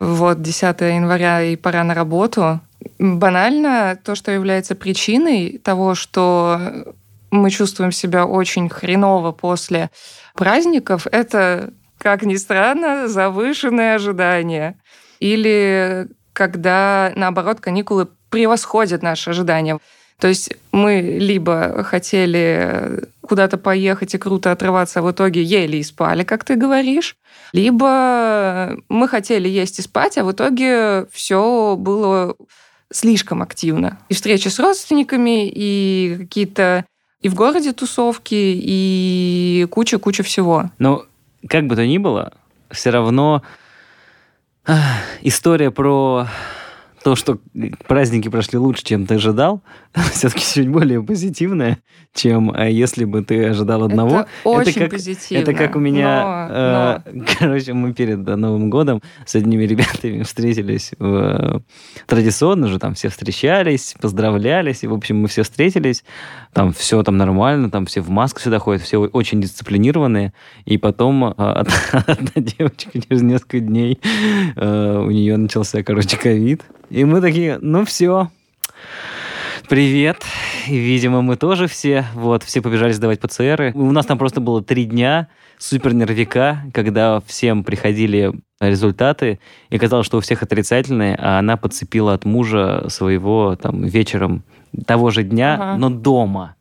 вот 0.00 0.42
10 0.42 0.80
января 0.80 1.42
и 1.42 1.56
пора 1.56 1.84
на 1.84 1.94
работу, 1.94 2.60
банально 2.98 3.98
то, 4.02 4.14
что 4.14 4.32
является 4.32 4.74
причиной 4.74 5.58
того, 5.62 5.94
что 5.94 6.60
мы 7.30 7.50
чувствуем 7.50 7.92
себя 7.92 8.26
очень 8.26 8.68
хреново 8.68 9.32
после 9.32 9.90
праздников, 10.34 11.06
это, 11.10 11.72
как 11.98 12.22
ни 12.22 12.36
странно, 12.36 13.08
завышенные 13.08 13.94
ожидания. 13.94 14.78
Или 15.20 16.08
когда, 16.32 17.12
наоборот, 17.14 17.60
каникулы 17.60 18.08
превосходят 18.30 19.02
наши 19.02 19.30
ожидания. 19.30 19.78
То 20.18 20.28
есть 20.28 20.50
мы 20.72 21.00
либо 21.00 21.82
хотели 21.82 23.04
куда-то 23.20 23.58
поехать 23.58 24.14
и 24.14 24.18
круто 24.18 24.52
отрываться, 24.52 25.00
а 25.00 25.02
в 25.02 25.10
итоге 25.10 25.42
ели 25.42 25.78
и 25.78 25.82
спали, 25.82 26.22
как 26.22 26.44
ты 26.44 26.56
говоришь, 26.56 27.16
либо 27.52 28.76
мы 28.88 29.08
хотели 29.08 29.48
есть 29.48 29.78
и 29.78 29.82
спать, 29.82 30.18
а 30.18 30.24
в 30.24 30.32
итоге 30.32 31.06
все 31.12 31.76
было 31.78 32.36
слишком 32.92 33.42
активно. 33.42 33.98
И 34.08 34.14
встречи 34.14 34.48
с 34.48 34.58
родственниками, 34.58 35.48
и 35.48 36.16
какие-то 36.20 36.84
и 37.20 37.28
в 37.28 37.34
городе 37.34 37.72
тусовки, 37.72 38.34
и 38.34 39.66
куча-куча 39.70 40.22
всего. 40.22 40.70
Но 40.78 41.06
как 41.48 41.66
бы 41.66 41.74
то 41.74 41.86
ни 41.86 41.98
было, 41.98 42.34
все 42.70 42.90
равно 42.90 43.42
история 45.22 45.70
про 45.70 46.28
то, 47.04 47.16
что 47.16 47.38
праздники 47.86 48.28
прошли 48.28 48.58
лучше, 48.58 48.82
чем 48.82 49.06
ты 49.06 49.16
ожидал, 49.16 49.62
все-таки 50.12 50.42
чуть 50.42 50.68
более 50.68 51.02
позитивное, 51.02 51.78
чем 52.14 52.50
э, 52.50 52.72
если 52.72 53.04
бы 53.04 53.22
ты 53.22 53.44
ожидал 53.44 53.84
одного. 53.84 54.20
Это 54.20 54.28
очень 54.44 54.70
это 54.70 54.80
как, 54.80 54.90
позитивно. 54.90 55.42
Это 55.42 55.52
как 55.52 55.76
у 55.76 55.80
меня, 55.80 56.48
но, 56.48 56.54
э, 56.54 57.12
но... 57.12 57.24
короче, 57.38 57.74
мы 57.74 57.92
перед 57.92 58.20
Новым 58.20 58.70
годом 58.70 59.02
с 59.26 59.34
одними 59.34 59.64
ребятами 59.66 60.22
встретились 60.22 60.92
в, 60.98 61.62
традиционно 62.06 62.68
же, 62.68 62.78
там 62.78 62.94
все 62.94 63.10
встречались, 63.10 63.94
поздравлялись, 64.00 64.82
и, 64.82 64.86
в 64.86 64.94
общем, 64.94 65.18
мы 65.18 65.28
все 65.28 65.42
встретились, 65.42 66.04
там 66.54 66.72
все 66.72 67.02
там 67.02 67.18
нормально, 67.18 67.70
там 67.70 67.84
все 67.84 68.00
в 68.00 68.08
масках 68.08 68.42
сюда 68.42 68.58
ходят, 68.58 68.80
все 68.80 68.98
очень 68.98 69.42
дисциплинированные, 69.42 70.32
и 70.64 70.78
потом 70.78 71.22
э, 71.22 71.32
одна 71.36 72.32
девочка 72.36 72.98
через 72.98 73.20
несколько 73.20 73.60
дней, 73.60 74.00
э, 74.56 75.02
у 75.06 75.10
нее 75.10 75.36
начался, 75.36 75.82
короче, 75.82 76.16
ковид, 76.16 76.62
и 76.94 77.04
мы 77.04 77.20
такие, 77.20 77.58
ну 77.60 77.84
все, 77.84 78.28
Привет. 79.68 80.22
Видимо, 80.66 81.22
мы 81.22 81.36
тоже 81.36 81.68
все. 81.68 82.04
Вот, 82.14 82.42
все 82.42 82.60
побежали 82.60 82.92
сдавать 82.92 83.18
ПЦРы. 83.20 83.72
У 83.74 83.90
нас 83.92 84.04
там 84.04 84.18
просто 84.18 84.42
было 84.42 84.62
три 84.62 84.84
дня 84.84 85.28
супер 85.58 85.94
нервика, 85.94 86.58
когда 86.74 87.22
всем 87.26 87.64
приходили 87.64 88.32
результаты, 88.60 89.40
и 89.70 89.78
казалось, 89.78 90.06
что 90.06 90.18
у 90.18 90.20
всех 90.20 90.42
отрицательные, 90.42 91.16
а 91.18 91.38
она 91.38 91.56
подцепила 91.56 92.12
от 92.12 92.26
мужа 92.26 92.84
своего 92.88 93.56
там 93.56 93.84
вечером 93.84 94.44
того 94.86 95.10
же 95.10 95.22
дня, 95.22 95.54
Ага. 95.54 95.76
но 95.78 95.88
дома. 95.90 96.56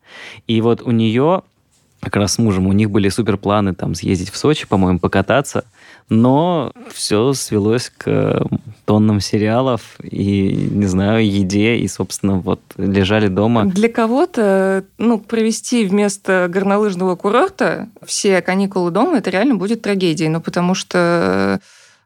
И 0.47 0.61
вот 0.61 0.81
у 0.81 0.91
нее 0.91 1.43
как 2.03 2.15
раз 2.17 2.33
с 2.33 2.37
мужем, 2.37 2.67
у 2.67 2.73
них 2.73 2.91
были 2.91 3.09
супер 3.09 3.37
планы 3.37 3.73
там 3.73 3.95
съездить 3.95 4.29
в 4.29 4.37
Сочи, 4.37 4.67
по-моему, 4.67 4.99
покататься, 4.99 5.65
но 6.09 6.71
все 6.91 7.33
свелось 7.33 7.91
к 7.95 8.45
тоннам 8.85 9.19
сериалов 9.19 9.95
и, 10.03 10.69
не 10.71 10.85
знаю, 10.85 11.25
еде, 11.25 11.77
и, 11.77 11.87
собственно, 11.87 12.39
вот 12.39 12.59
лежали 12.77 13.27
дома. 13.27 13.65
Для 13.65 13.89
кого-то, 13.89 14.83
ну, 14.97 15.19
провести 15.19 15.85
вместо 15.85 16.47
горнолыжного 16.49 17.15
курорта 17.15 17.89
все 18.05 18.41
каникулы 18.41 18.91
дома, 18.91 19.17
это 19.17 19.29
реально 19.29 19.55
будет 19.55 19.81
трагедией, 19.81 20.29
ну, 20.29 20.41
потому 20.41 20.75
что 20.75 21.59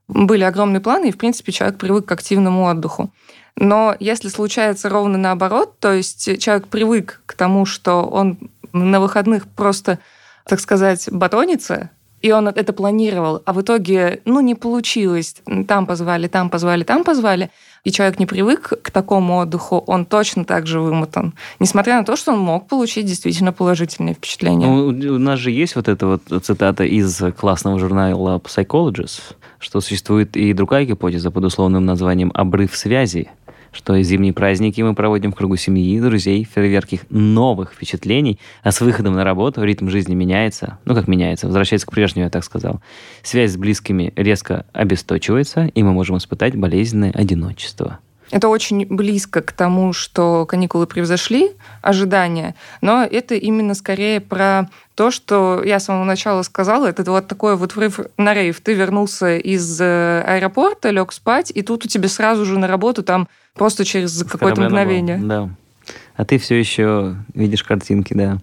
были 0.07 0.43
огромные 0.43 0.79
планы, 0.79 1.09
и, 1.09 1.11
в 1.11 1.17
принципе, 1.17 1.51
человек 1.51 1.77
привык 1.77 2.05
к 2.05 2.11
активному 2.11 2.67
отдыху. 2.67 3.11
Но 3.59 3.95
если 3.99 4.29
случается 4.29 4.87
ровно 4.87 5.17
наоборот, 5.17 5.79
то 5.79 5.91
есть 5.91 6.39
человек 6.39 6.67
привык 6.67 7.21
к 7.25 7.33
тому, 7.33 7.65
что 7.65 8.03
он 8.03 8.37
на 8.85 8.99
выходных 8.99 9.47
просто, 9.47 9.99
так 10.45 10.59
сказать, 10.59 11.09
батонится, 11.11 11.91
и 12.21 12.31
он 12.31 12.47
это 12.47 12.73
планировал, 12.73 13.43
а 13.45 13.53
в 13.53 13.61
итоге, 13.61 14.21
ну, 14.25 14.39
не 14.41 14.55
получилось. 14.55 15.35
Там 15.67 15.85
позвали, 15.85 16.27
там 16.27 16.49
позвали, 16.49 16.83
там 16.83 17.03
позвали. 17.03 17.51
И 17.83 17.91
человек 17.91 18.19
не 18.19 18.25
привык 18.25 18.73
к 18.81 18.91
такому 18.91 19.39
отдыху, 19.39 19.83
он 19.85 20.05
точно 20.05 20.43
так 20.43 20.65
же 20.65 20.79
вымотан. 20.79 21.35
Несмотря 21.59 21.97
на 21.97 22.03
то, 22.03 22.15
что 22.15 22.33
он 22.33 22.39
мог 22.39 22.67
получить 22.67 23.05
действительно 23.05 23.53
положительные 23.53 24.15
впечатления. 24.15 24.65
Ну, 24.65 24.87
у 24.87 25.19
нас 25.19 25.39
же 25.39 25.51
есть 25.51 25.75
вот 25.75 25.87
эта 25.87 26.07
вот 26.07 26.43
цитата 26.43 26.83
из 26.83 27.21
классного 27.39 27.79
журнала 27.79 28.39
Psychologist, 28.39 29.21
что 29.59 29.79
существует 29.79 30.35
и 30.35 30.53
другая 30.53 30.85
гипотеза 30.85 31.29
под 31.29 31.45
условным 31.45 31.85
названием 31.85 32.31
«обрыв 32.33 32.75
связи», 32.75 33.29
что 33.71 34.01
зимние 34.01 34.33
праздники 34.33 34.81
мы 34.81 34.95
проводим 34.95 35.31
в 35.31 35.35
кругу 35.35 35.55
семьи, 35.55 35.99
друзей, 35.99 36.43
фейерверких 36.43 37.01
новых 37.09 37.73
впечатлений, 37.73 38.39
а 38.63 38.71
с 38.71 38.81
выходом 38.81 39.13
на 39.13 39.23
работу 39.23 39.63
ритм 39.63 39.89
жизни 39.89 40.15
меняется, 40.15 40.79
ну 40.85 40.95
как 40.95 41.07
меняется, 41.07 41.47
возвращается 41.47 41.87
к 41.87 41.91
прежнему, 41.91 42.25
я 42.25 42.29
так 42.29 42.43
сказал. 42.43 42.81
Связь 43.23 43.51
с 43.51 43.57
близкими 43.57 44.13
резко 44.15 44.65
обесточивается, 44.73 45.65
и 45.65 45.83
мы 45.83 45.93
можем 45.93 46.17
испытать 46.17 46.55
болезненное 46.55 47.11
одиночество. 47.11 47.99
Это 48.29 48.49
очень 48.49 48.85
близко 48.85 49.41
к 49.41 49.53
тому, 49.53 49.93
что 49.93 50.45
каникулы 50.45 50.85
превзошли 50.85 51.51
ожидания, 51.81 52.55
но 52.81 53.03
это 53.03 53.35
именно 53.35 53.73
скорее 53.73 54.19
про 54.19 54.69
то, 54.95 55.11
что 55.11 55.63
я 55.63 55.79
с 55.79 55.85
самого 55.85 56.03
начала 56.03 56.41
сказала, 56.41 56.87
это 56.87 57.09
вот 57.09 57.27
такой 57.27 57.55
вот 57.55 57.75
врыв 57.75 57.99
на 58.17 58.33
рейв. 58.33 58.59
Ты 58.59 58.73
вернулся 58.73 59.37
из 59.37 59.79
э, 59.79 60.23
аэропорта, 60.25 60.89
лег 60.89 61.13
спать, 61.13 61.51
и 61.53 61.61
тут 61.61 61.85
у 61.85 61.87
тебя 61.87 62.09
сразу 62.09 62.45
же 62.45 62.57
на 62.59 62.67
работу 62.67 63.03
там 63.03 63.27
просто 63.53 63.85
через 63.85 64.23
какое-то 64.23 64.61
мгновение. 64.61 65.17
Да. 65.19 65.49
А 66.15 66.25
ты 66.25 66.37
все 66.37 66.55
еще 66.55 67.15
видишь 67.33 67.63
картинки, 67.63 68.13
да. 68.13 68.39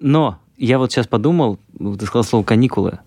Но 0.00 0.38
я 0.58 0.78
вот 0.78 0.92
сейчас 0.92 1.06
подумал, 1.06 1.58
ты 1.78 2.04
сказал 2.06 2.24
слово 2.24 2.44
каникулы. 2.44 2.98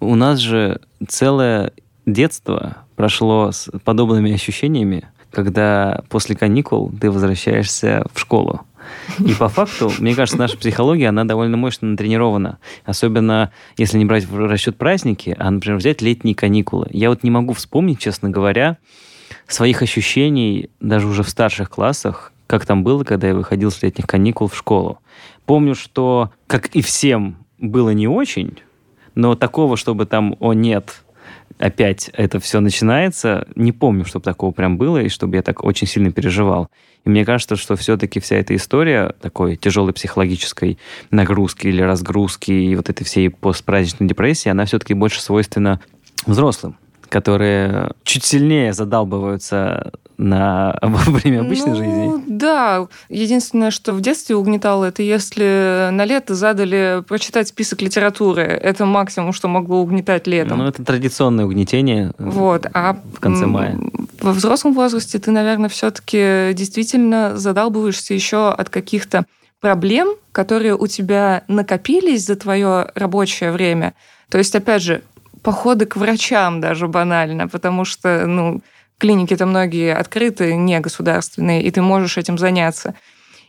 У 0.00 0.14
нас 0.14 0.38
же 0.38 0.80
целое 1.06 1.72
детство 2.06 2.76
прошло 2.96 3.50
с 3.50 3.70
подобными 3.84 4.32
ощущениями, 4.32 5.08
когда 5.34 6.02
после 6.08 6.36
каникул 6.36 6.90
ты 7.00 7.10
возвращаешься 7.10 8.06
в 8.12 8.20
школу. 8.20 8.62
И 9.18 9.34
по 9.34 9.48
факту, 9.48 9.90
мне 9.98 10.14
кажется, 10.14 10.38
наша 10.38 10.56
психология, 10.56 11.08
она 11.08 11.24
довольно 11.24 11.56
мощно 11.56 11.88
натренирована. 11.88 12.58
Особенно, 12.84 13.52
если 13.76 13.98
не 13.98 14.04
брать 14.04 14.24
в 14.24 14.36
расчет 14.46 14.76
праздники, 14.76 15.34
а, 15.38 15.50
например, 15.50 15.78
взять 15.78 16.02
летние 16.02 16.34
каникулы. 16.34 16.88
Я 16.90 17.10
вот 17.10 17.22
не 17.22 17.30
могу 17.30 17.52
вспомнить, 17.52 17.98
честно 17.98 18.30
говоря, 18.30 18.78
своих 19.48 19.82
ощущений 19.82 20.70
даже 20.80 21.06
уже 21.06 21.22
в 21.22 21.28
старших 21.28 21.70
классах, 21.70 22.32
как 22.46 22.66
там 22.66 22.84
было, 22.84 23.04
когда 23.04 23.28
я 23.28 23.34
выходил 23.34 23.70
с 23.70 23.82
летних 23.82 24.06
каникул 24.06 24.48
в 24.48 24.56
школу. 24.56 24.98
Помню, 25.46 25.74
что, 25.74 26.30
как 26.46 26.66
и 26.68 26.82
всем, 26.82 27.36
было 27.58 27.90
не 27.90 28.08
очень, 28.08 28.58
но 29.14 29.34
такого, 29.34 29.76
чтобы 29.76 30.06
там, 30.06 30.36
о 30.40 30.52
нет, 30.52 31.04
опять 31.58 32.10
это 32.12 32.40
все 32.40 32.60
начинается, 32.60 33.46
не 33.54 33.72
помню, 33.72 34.04
чтобы 34.04 34.24
такого 34.24 34.52
прям 34.52 34.76
было, 34.76 34.98
и 34.98 35.08
чтобы 35.08 35.36
я 35.36 35.42
так 35.42 35.64
очень 35.64 35.86
сильно 35.86 36.10
переживал. 36.10 36.68
И 37.04 37.08
мне 37.08 37.24
кажется, 37.24 37.56
что 37.56 37.76
все-таки 37.76 38.20
вся 38.20 38.36
эта 38.36 38.56
история 38.56 39.14
такой 39.20 39.56
тяжелой 39.56 39.92
психологической 39.92 40.78
нагрузки 41.10 41.66
или 41.66 41.82
разгрузки 41.82 42.50
и 42.50 42.74
вот 42.76 42.88
этой 42.88 43.04
всей 43.04 43.30
постпраздничной 43.30 44.08
депрессии, 44.08 44.48
она 44.48 44.64
все-таки 44.64 44.94
больше 44.94 45.20
свойственна 45.20 45.80
взрослым, 46.26 46.76
которые 47.14 47.92
чуть 48.02 48.24
сильнее 48.24 48.72
задалбываются 48.72 49.92
на, 50.16 50.76
во 50.82 50.98
время 51.12 51.42
обычной 51.42 51.70
ну, 51.70 51.76
жизни. 51.76 52.24
Да. 52.26 52.88
Единственное, 53.08 53.70
что 53.70 53.92
в 53.92 54.00
детстве 54.00 54.34
угнетало, 54.34 54.86
это 54.86 55.04
если 55.04 55.90
на 55.92 56.04
лето 56.06 56.34
задали 56.34 57.04
прочитать 57.06 57.46
список 57.46 57.82
литературы. 57.82 58.42
Это 58.42 58.84
максимум, 58.84 59.32
что 59.32 59.46
могло 59.46 59.80
угнетать 59.80 60.26
летом. 60.26 60.58
Ну, 60.58 60.66
это 60.66 60.84
традиционное 60.84 61.44
угнетение 61.44 62.10
Вот, 62.18 62.66
а 62.74 62.96
в 63.16 63.20
конце 63.20 63.46
мая. 63.46 63.78
Во 64.20 64.32
взрослом 64.32 64.74
возрасте 64.74 65.20
ты, 65.20 65.30
наверное, 65.30 65.68
все-таки 65.68 66.52
действительно 66.52 67.36
задалбываешься 67.36 68.12
еще 68.12 68.50
от 68.50 68.70
каких-то 68.70 69.24
проблем, 69.60 70.08
которые 70.32 70.74
у 70.74 70.88
тебя 70.88 71.44
накопились 71.46 72.26
за 72.26 72.34
твое 72.34 72.90
рабочее 72.96 73.52
время. 73.52 73.94
То 74.30 74.38
есть, 74.38 74.52
опять 74.56 74.82
же, 74.82 75.02
походы 75.44 75.86
к 75.86 75.96
врачам 75.96 76.60
даже 76.60 76.88
банально, 76.88 77.46
потому 77.46 77.84
что, 77.84 78.26
ну, 78.26 78.62
клиники-то 78.98 79.46
многие 79.46 79.94
открыты, 79.94 80.56
не 80.56 80.80
государственные, 80.80 81.62
и 81.62 81.70
ты 81.70 81.82
можешь 81.82 82.16
этим 82.16 82.38
заняться. 82.38 82.94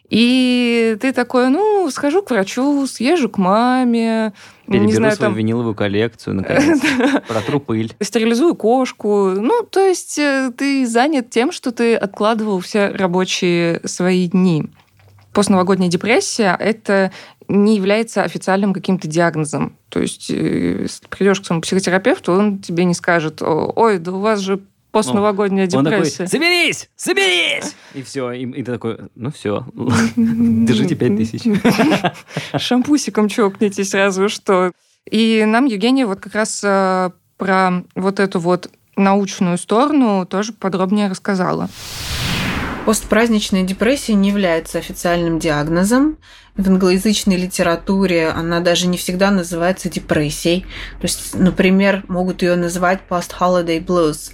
И 0.10 0.98
ты 1.02 1.14
такой, 1.14 1.50
ну, 1.50 1.90
схожу 1.90 2.22
к 2.22 2.30
врачу, 2.30 2.86
съезжу 2.86 3.28
к 3.28 3.40
маме, 3.40 4.34
Переберу 4.68 4.86
не 4.86 4.94
знаю, 4.94 5.16
свою 5.16 5.32
там, 5.32 5.38
виниловую 5.38 5.74
коллекцию, 5.74 6.36
наконец. 6.36 6.80
Протру 7.28 7.60
пыль. 7.60 7.94
стерилизую 8.00 8.54
кошку. 8.56 9.32
Ну, 9.32 9.64
то 9.64 9.80
есть 9.80 10.20
э, 10.20 10.52
ты 10.56 10.86
занят 10.86 11.32
тем, 11.32 11.52
что 11.52 11.72
ты 11.72 11.96
откладывал 11.96 12.60
все 12.60 12.90
рабочие 12.90 13.82
свои 13.86 14.28
дни. 14.28 14.66
Постновогодняя 15.36 15.90
депрессия– 15.90 16.56
это 16.60 17.12
не 17.50 17.76
является 17.76 18.24
официальным 18.24 18.74
каким-то 18.74 19.10
диагнозом. 19.10 19.78
То 19.90 20.00
есть 20.00 20.30
э, 20.30 20.88
придешь 21.10 21.42
к 21.42 21.46
своему 21.46 21.62
психотерапевту, 21.62 22.32
он 22.32 22.60
тебе 22.60 22.86
не 22.86 22.94
скажет, 22.94 23.42
«О, 23.42 23.74
ой, 23.76 24.00
да 24.00 24.14
у 24.14 24.20
вас 24.22 24.40
же 24.40 24.62
постновогодняя 24.92 25.66
Он 25.74 25.84
такой, 25.84 26.00
депрессия. 26.00 26.28
соберись, 26.28 26.90
соберись! 26.96 27.76
И 27.94 28.02
все, 28.02 28.32
и, 28.32 28.46
и 28.46 28.64
ты 28.64 28.72
такой, 28.72 28.98
ну 29.16 29.30
все, 29.30 29.66
держите 30.16 30.96
пять 30.96 31.18
тысяч. 31.18 31.42
Шампусиком 32.58 33.28
чокнетесь 33.28 33.94
разве 33.94 34.30
что. 34.30 34.72
И 35.12 35.44
нам 35.46 35.66
Евгения 35.66 36.06
вот 36.06 36.22
как 36.22 36.34
раз 36.34 36.62
э, 36.64 37.12
про 37.36 37.84
вот 37.94 38.22
эту 38.22 38.40
вот 38.40 38.70
научную 38.96 39.58
сторону 39.58 40.26
тоже 40.26 40.54
подробнее 40.54 41.10
рассказала. 41.10 41.68
Постпраздничная 42.86 43.64
депрессия 43.64 44.14
не 44.14 44.30
является 44.30 44.78
официальным 44.78 45.40
диагнозом. 45.40 46.20
В 46.56 46.68
англоязычной 46.70 47.36
литературе 47.36 48.30
она 48.30 48.60
даже 48.60 48.86
не 48.86 48.98
всегда 48.98 49.32
называется 49.32 49.90
депрессией. 49.90 50.68
То 51.00 51.08
есть, 51.08 51.34
например, 51.34 52.04
могут 52.08 52.44
ее 52.44 52.56
называть 52.56 53.00
post-holiday 53.10 53.84
blues. 53.84 54.34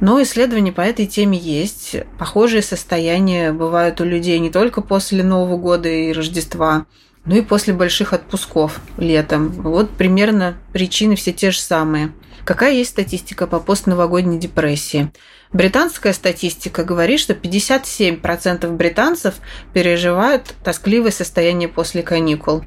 Но 0.00 0.22
исследования 0.22 0.72
по 0.72 0.80
этой 0.80 1.06
теме 1.06 1.36
есть. 1.36 1.96
Похожие 2.18 2.62
состояния 2.62 3.52
бывают 3.52 4.00
у 4.00 4.04
людей 4.04 4.38
не 4.38 4.50
только 4.50 4.80
после 4.80 5.22
Нового 5.22 5.58
года 5.58 5.90
и 5.90 6.14
Рождества, 6.14 6.86
но 7.26 7.36
и 7.36 7.42
после 7.42 7.74
больших 7.74 8.14
отпусков 8.14 8.80
летом. 8.96 9.50
Вот 9.50 9.90
примерно 9.90 10.56
причины 10.72 11.14
все 11.14 11.34
те 11.34 11.50
же 11.50 11.60
самые. 11.60 12.10
Какая 12.44 12.72
есть 12.72 12.90
статистика 12.90 13.46
по 13.46 13.60
постновогодней 13.60 14.38
депрессии? 14.38 15.12
Британская 15.52 16.12
статистика 16.12 16.84
говорит, 16.84 17.20
что 17.20 17.32
57% 17.34 18.70
британцев 18.72 19.36
переживают 19.72 20.54
тоскливое 20.64 21.10
состояние 21.10 21.68
после 21.68 22.02
каникул. 22.02 22.64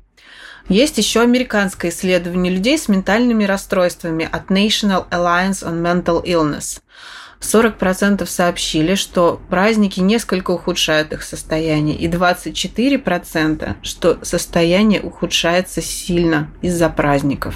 Есть 0.69 0.97
еще 0.97 1.21
американское 1.21 1.91
исследование 1.91 2.53
людей 2.53 2.77
с 2.77 2.87
ментальными 2.87 3.43
расстройствами 3.43 4.29
от 4.31 4.51
National 4.51 5.09
Alliance 5.09 5.63
on 5.63 5.81
Mental 5.81 6.23
Illness. 6.23 6.81
40% 7.41 8.25
сообщили, 8.25 8.95
что 8.95 9.41
праздники 9.49 9.99
несколько 9.99 10.51
ухудшают 10.51 11.13
их 11.13 11.23
состояние, 11.23 11.97
и 11.97 12.07
24%, 12.07 13.75
что 13.81 14.19
состояние 14.23 15.01
ухудшается 15.01 15.81
сильно 15.81 16.51
из-за 16.61 16.89
праздников. 16.89 17.55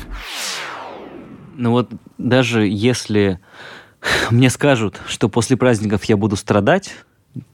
Ну 1.56 1.72
вот 1.72 1.92
даже 2.18 2.66
если 2.66 3.40
мне 4.32 4.50
скажут, 4.50 5.00
что 5.08 5.30
после 5.30 5.58
праздников 5.58 6.04
я 6.06 6.18
буду 6.18 6.36
страдать, 6.36 6.94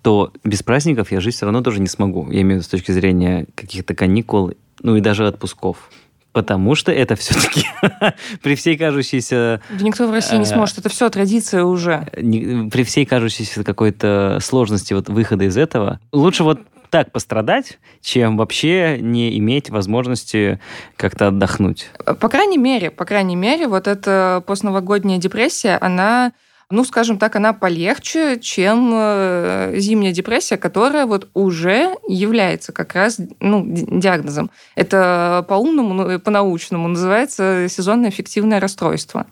то 0.01 0.31
без 0.43 0.63
праздников 0.63 1.11
я 1.11 1.21
жить 1.21 1.35
все 1.35 1.45
равно 1.45 1.61
тоже 1.61 1.79
не 1.79 1.87
смогу. 1.87 2.29
Я 2.31 2.41
имею 2.41 2.47
в 2.47 2.51
виду 2.55 2.63
с 2.63 2.67
точки 2.67 2.91
зрения 2.91 3.47
каких-то 3.55 3.95
каникул, 3.95 4.51
ну 4.81 4.95
и 4.95 5.01
даже 5.01 5.27
отпусков. 5.27 5.89
Потому 6.31 6.75
что 6.75 6.91
это 6.91 7.15
все-таки 7.15 7.65
при 8.43 8.55
всей 8.55 8.77
кажущейся... 8.77 9.61
Да 9.69 9.83
никто 9.83 10.07
в 10.07 10.11
России 10.11 10.35
не 10.35 10.43
Э, 10.43 10.45
сможет. 10.45 10.77
Это 10.77 10.89
все 10.89 11.09
традиция 11.09 11.63
уже. 11.63 12.07
При 12.13 12.83
всей 12.83 13.05
кажущейся 13.05 13.63
какой-то 13.63 14.37
сложности 14.41 14.93
вот 14.93 15.09
выхода 15.09 15.45
из 15.45 15.57
этого, 15.57 15.99
лучше 16.11 16.43
вот 16.43 16.59
так 16.89 17.11
пострадать, 17.11 17.79
чем 18.01 18.37
вообще 18.37 18.97
не 18.99 19.37
иметь 19.37 19.69
возможности 19.69 20.59
как-то 20.95 21.27
отдохнуть. 21.27 21.89
По 22.19 22.29
крайней 22.29 22.57
мере, 22.57 22.91
по 22.91 23.05
крайней 23.05 23.35
мере, 23.35 23.67
вот 23.67 23.87
эта 23.87 24.43
постновогодняя 24.47 25.19
депрессия, 25.19 25.77
она, 25.79 26.31
ну, 26.71 26.83
скажем 26.83 27.17
так, 27.19 27.35
она 27.35 27.53
полегче, 27.53 28.39
чем 28.39 28.91
э, 28.93 29.73
зимняя 29.77 30.13
депрессия, 30.13 30.57
которая 30.57 31.05
вот 31.05 31.29
уже 31.33 31.95
является 32.07 32.71
как 32.71 32.93
раз 32.95 33.19
ну, 33.39 33.63
ди- 33.65 33.85
диагнозом. 33.99 34.49
Это 34.75 35.45
по-умному, 35.47 35.93
ну, 35.93 36.19
по-научному 36.19 36.87
называется 36.87 37.67
сезонное 37.69 38.09
эффективное 38.09 38.59
расстройство. 38.59 39.27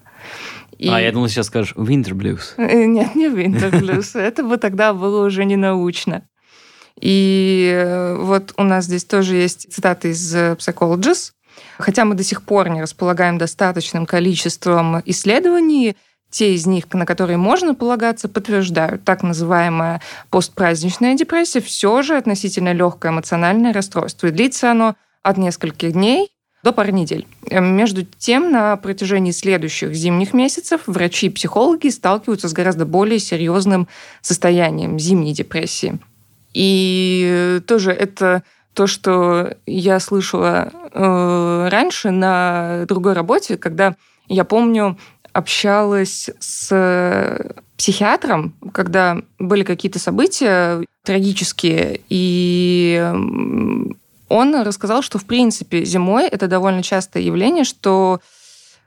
И- 0.77 0.89
А 0.89 0.99
я 1.01 1.11
думал, 1.11 1.27
сейчас 1.27 1.47
скажешь 1.47 1.73
winter 1.75 2.11
blues. 2.13 2.53
Э, 2.57 2.85
Нет, 2.85 3.15
не 3.15 3.27
Winter 3.29 3.71
Blues. 3.71 4.19
Это 4.19 4.43
бы 4.43 4.57
тогда 4.57 4.93
было 4.93 5.25
уже 5.25 5.43
не 5.45 5.55
научно. 5.55 6.21
И 6.99 7.71
э, 7.73 8.15
вот 8.15 8.53
у 8.57 8.63
нас 8.63 8.85
здесь 8.85 9.05
тоже 9.05 9.35
есть 9.35 9.71
цитаты 9.71 10.09
из 10.09 10.35
э, 10.35 10.55
Psychologist. 10.59 11.31
Хотя 11.77 12.05
мы 12.05 12.15
до 12.15 12.23
сих 12.23 12.43
пор 12.43 12.69
не 12.69 12.81
располагаем 12.81 13.37
достаточным 13.37 14.05
количеством 14.05 15.01
исследований, 15.05 15.95
те 16.29 16.53
из 16.53 16.65
них, 16.65 16.91
на 16.93 17.05
которые 17.05 17.37
можно 17.37 17.73
полагаться, 17.73 18.27
подтверждают, 18.27 19.03
так 19.03 19.23
называемая 19.23 20.01
постпраздничная 20.29 21.15
депрессия 21.15 21.61
все 21.61 22.01
же 22.01 22.17
относительно 22.17 22.73
легкое 22.73 23.11
эмоциональное 23.11 23.73
расстройство. 23.73 24.27
И 24.27 24.31
длится 24.31 24.71
оно 24.71 24.95
от 25.23 25.37
нескольких 25.37 25.93
дней 25.93 26.29
до 26.63 26.73
пары 26.73 26.91
недель. 26.91 27.27
Э, 27.49 27.61
Между 27.61 28.03
тем, 28.03 28.51
на 28.51 28.75
протяжении 28.77 29.31
следующих 29.31 29.93
зимних 29.93 30.33
месяцев 30.33 30.81
врачи 30.87 31.27
и 31.27 31.29
психологи 31.29 31.89
сталкиваются 31.89 32.49
с 32.49 32.53
гораздо 32.53 32.85
более 32.85 33.19
серьезным 33.19 33.87
состоянием 34.21 34.99
зимней 34.99 35.33
депрессии. 35.33 35.99
И 36.59 37.61
тоже 37.67 37.91
это 37.91 38.41
то, 38.73 38.87
что 38.87 39.53
я 39.67 39.99
слышала 39.99 40.71
э, 40.91 41.67
раньше 41.69 42.09
на 42.09 42.85
другой 42.87 43.13
работе, 43.13 43.57
когда 43.57 43.95
я 44.27 44.43
помню, 44.43 44.97
общалась 45.33 46.31
с 46.39 47.53
психиатром, 47.77 48.55
когда 48.73 49.21
были 49.37 49.61
какие-то 49.61 49.99
события 49.99 50.83
трагические, 51.03 52.01
и 52.09 53.13
он 54.27 54.55
рассказал, 54.63 55.03
что 55.03 55.19
в 55.19 55.25
принципе 55.25 55.85
зимой 55.85 56.27
это 56.27 56.47
довольно 56.47 56.81
частое 56.81 57.21
явление, 57.21 57.65
что 57.65 58.19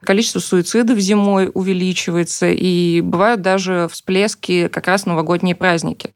количество 0.03 0.41
суицидов 0.41 0.99
зимой 0.99 1.53
увеличивается, 1.55 2.51
и 2.51 3.01
бывают 3.01 3.43
даже 3.43 3.89
всплески 3.93 4.67
как 4.67 4.89
раз 4.89 5.07
новогодние 5.07 5.55
праздники. 5.55 6.15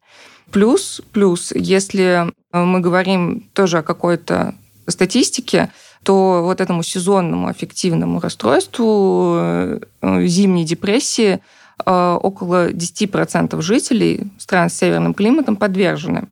Плюс, 0.54 1.02
плюс, 1.12 1.50
если 1.52 2.32
мы 2.52 2.78
говорим 2.78 3.50
тоже 3.54 3.78
о 3.78 3.82
какой-то 3.82 4.54
статистике, 4.86 5.72
то 6.04 6.44
вот 6.44 6.60
этому 6.60 6.84
сезонному 6.84 7.48
аффективному 7.48 8.20
расстройству 8.20 9.34
э, 9.36 9.80
зимней 10.26 10.64
депрессии 10.64 11.40
э, 11.84 12.18
около 12.22 12.70
10% 12.70 13.60
жителей 13.62 14.30
стран 14.38 14.70
с 14.70 14.74
северным 14.74 15.12
климатом 15.12 15.56
подвержены. 15.56 16.28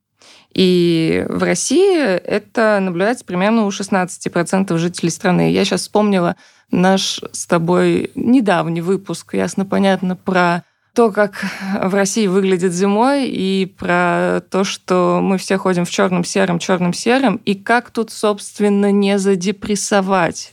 И 0.54 1.26
в 1.28 1.42
России 1.42 1.98
это 2.00 2.78
наблюдается 2.80 3.24
примерно 3.24 3.66
у 3.66 3.70
16% 3.70 4.78
жителей 4.78 5.10
страны. 5.10 5.50
Я 5.50 5.64
сейчас 5.64 5.80
вспомнила 5.80 6.36
наш 6.70 7.20
с 7.32 7.44
тобой 7.46 8.12
недавний 8.14 8.82
выпуск, 8.82 9.34
ясно-понятно, 9.34 10.14
про 10.14 10.62
то, 10.94 11.10
как 11.10 11.44
в 11.82 11.94
России 11.94 12.26
выглядит 12.26 12.72
зимой, 12.72 13.28
и 13.28 13.66
про 13.66 14.42
то, 14.50 14.64
что 14.64 15.20
мы 15.22 15.38
все 15.38 15.56
ходим 15.56 15.84
в 15.84 15.90
черном 15.90 16.24
сером, 16.24 16.58
черном 16.58 16.92
сером, 16.92 17.40
и 17.44 17.54
как 17.54 17.90
тут, 17.90 18.10
собственно, 18.10 18.92
не 18.92 19.18
задепрессовать. 19.18 20.52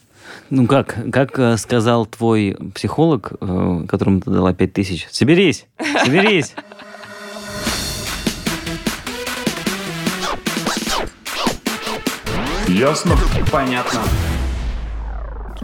Ну 0.49 0.67
как, 0.67 0.95
как 1.11 1.37
э, 1.39 1.57
сказал 1.57 2.05
твой 2.05 2.55
психолог, 2.73 3.33
э, 3.41 3.85
которому 3.87 4.21
ты 4.21 4.29
дала 4.29 4.53
5000, 4.53 5.07
соберись, 5.11 5.65
соберись. 6.03 6.53
Ясно? 12.67 13.17
Понятно. 13.51 14.01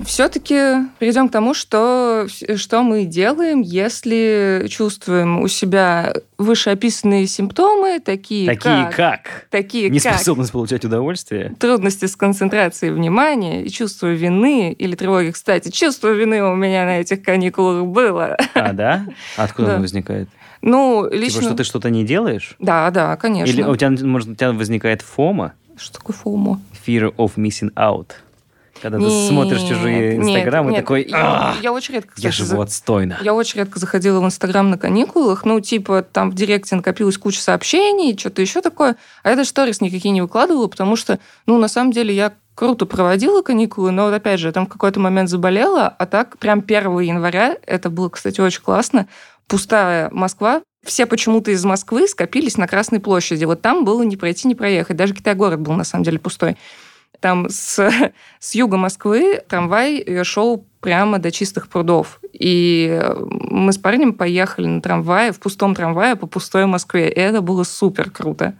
Все-таки 0.04 0.88
перейдем 1.00 1.30
к 1.30 1.32
тому, 1.32 1.54
что, 1.54 2.28
что 2.56 2.84
мы 2.84 3.06
делаем, 3.06 3.62
если 3.62 4.66
чувствуем 4.70 5.40
у 5.42 5.48
себя 5.48 6.14
вышеописанные 6.38 7.28
симптомы, 7.28 8.00
такие, 8.00 8.46
Такие 8.48 8.86
как, 8.86 8.96
как? 8.96 9.48
такие 9.50 9.86
как 9.88 9.94
Неспособность 9.96 10.52
получать 10.52 10.84
удовольствие? 10.84 11.56
трудности 11.60 12.06
с 12.06 12.16
концентрацией 12.16 12.92
внимания 12.92 13.64
и 13.64 13.70
чувство 13.70 14.08
вины 14.08 14.74
или 14.74 14.96
тревоги. 14.96 15.32
Кстати, 15.32 15.70
чувство 15.72 16.10
вины 16.10 16.44
у 16.44 16.56
меня 16.56 16.84
на 16.86 17.00
этих 17.00 17.24
каникулах 17.24 17.86
было. 17.86 18.38
А, 18.54 18.74
да? 18.74 19.06
Откуда 19.38 19.68
Да. 19.68 19.74
оно 19.76 19.82
возникает? 19.84 20.28
Ну, 20.62 21.04
Типа, 21.06 21.16
лично... 21.22 21.42
что 21.44 21.54
ты 21.54 21.64
что-то 21.64 21.90
не 21.90 22.04
делаешь? 22.04 22.56
Да, 22.60 22.90
да, 22.92 23.16
конечно. 23.18 23.52
Или 23.52 23.62
у 23.62 23.76
тебя, 23.76 23.92
может, 24.06 24.30
у 24.30 24.36
тебя 24.36 24.52
возникает 24.52 25.02
фома, 25.04 25.54
Что 25.78 26.00
такое 26.00 26.16
фомо? 26.16 26.60
fear 26.86 27.14
of 27.16 27.34
missing 27.38 27.72
out? 27.76 28.08
Когда 28.86 29.00
ты 29.00 29.06
Нет, 29.06 29.30
смотришь 29.30 29.62
чужие 29.62 30.18
инстаграмы 30.18 30.72
и 30.72 30.76
такой, 30.76 31.08
Я, 31.10 31.18
«А, 31.18 31.56
я 31.60 31.74
очень 31.74 31.96
редко, 31.96 32.12
я 32.18 32.30
кстати, 32.30 32.48
живу 32.48 32.58
за- 32.58 32.62
отстойно. 32.62 33.18
Я 33.24 33.34
очень 33.34 33.58
редко 33.58 33.80
заходила 33.80 34.20
в 34.20 34.26
Инстаграм 34.26 34.70
на 34.70 34.78
каникулах. 34.78 35.44
Ну, 35.44 35.60
типа, 35.60 36.04
там 36.04 36.30
в 36.30 36.36
Директе 36.36 36.76
накопилась 36.76 37.18
куча 37.18 37.42
сообщений, 37.42 38.16
что-то 38.16 38.44
еще 38.44 38.62
такое. 38.62 38.96
А 39.24 39.32
я 39.32 39.36
даже 39.36 39.50
сторис 39.50 39.82
никакие 39.82 40.12
не 40.12 40.22
выкладывала, 40.22 40.68
потому 40.68 40.96
что, 40.98 41.18
ну, 41.48 41.58
на 41.58 41.68
самом 41.68 41.94
деле, 41.94 42.14
я 42.14 42.34
круто 42.54 42.86
проводила 42.86 43.42
каникулы, 43.42 43.90
но 43.90 44.06
вот 44.06 44.14
опять 44.14 44.40
же, 44.40 44.50
я 44.50 44.52
там 44.52 44.68
в 44.68 44.70
какой-то 44.70 45.00
момент 45.00 45.32
заболела, 45.32 45.88
а 45.88 46.06
так 46.06 46.38
прям 46.38 46.62
1 46.62 47.00
января, 47.00 47.58
это 47.66 47.90
было, 47.90 48.10
кстати, 48.10 48.40
очень 48.40 48.62
классно, 48.62 49.08
пустая 49.48 50.12
Москва, 50.12 50.62
все 50.86 51.08
почему-то 51.08 51.50
из 51.50 51.66
Москвы 51.66 52.08
скопились 52.08 52.58
на 52.58 52.68
Красной 52.68 53.00
площади. 53.00 53.46
Вот 53.46 53.62
там 53.62 53.84
было 53.84 54.04
не 54.04 54.16
пройти, 54.16 54.48
не 54.48 54.54
проехать. 54.54 54.96
Даже 54.96 55.16
Китай-город 55.16 55.60
был, 55.60 55.74
на 55.74 55.84
самом 55.84 56.04
деле, 56.04 56.20
пустой. 56.20 56.58
Там 57.20 57.50
с, 57.50 57.92
с 58.40 58.56
юга 58.56 58.78
Москвы 58.78 59.42
трамвай 59.48 60.00
э, 60.00 60.24
шел 60.24 60.66
прямо 60.82 61.20
до 61.20 61.32
чистых 61.32 61.68
прудов. 61.68 62.20
И 62.32 63.02
мы 63.30 63.74
с 63.74 63.78
парнем 63.78 64.14
поехали 64.14 64.68
на 64.68 64.82
трамвае, 64.82 65.32
в 65.32 65.40
пустом 65.40 65.74
трамвае 65.74 66.16
по 66.16 66.28
пустой 66.28 66.66
Москве. 66.66 67.10
И 67.10 67.20
это 67.20 67.42
было 67.42 67.64
супер 67.64 68.12
круто. 68.12 68.56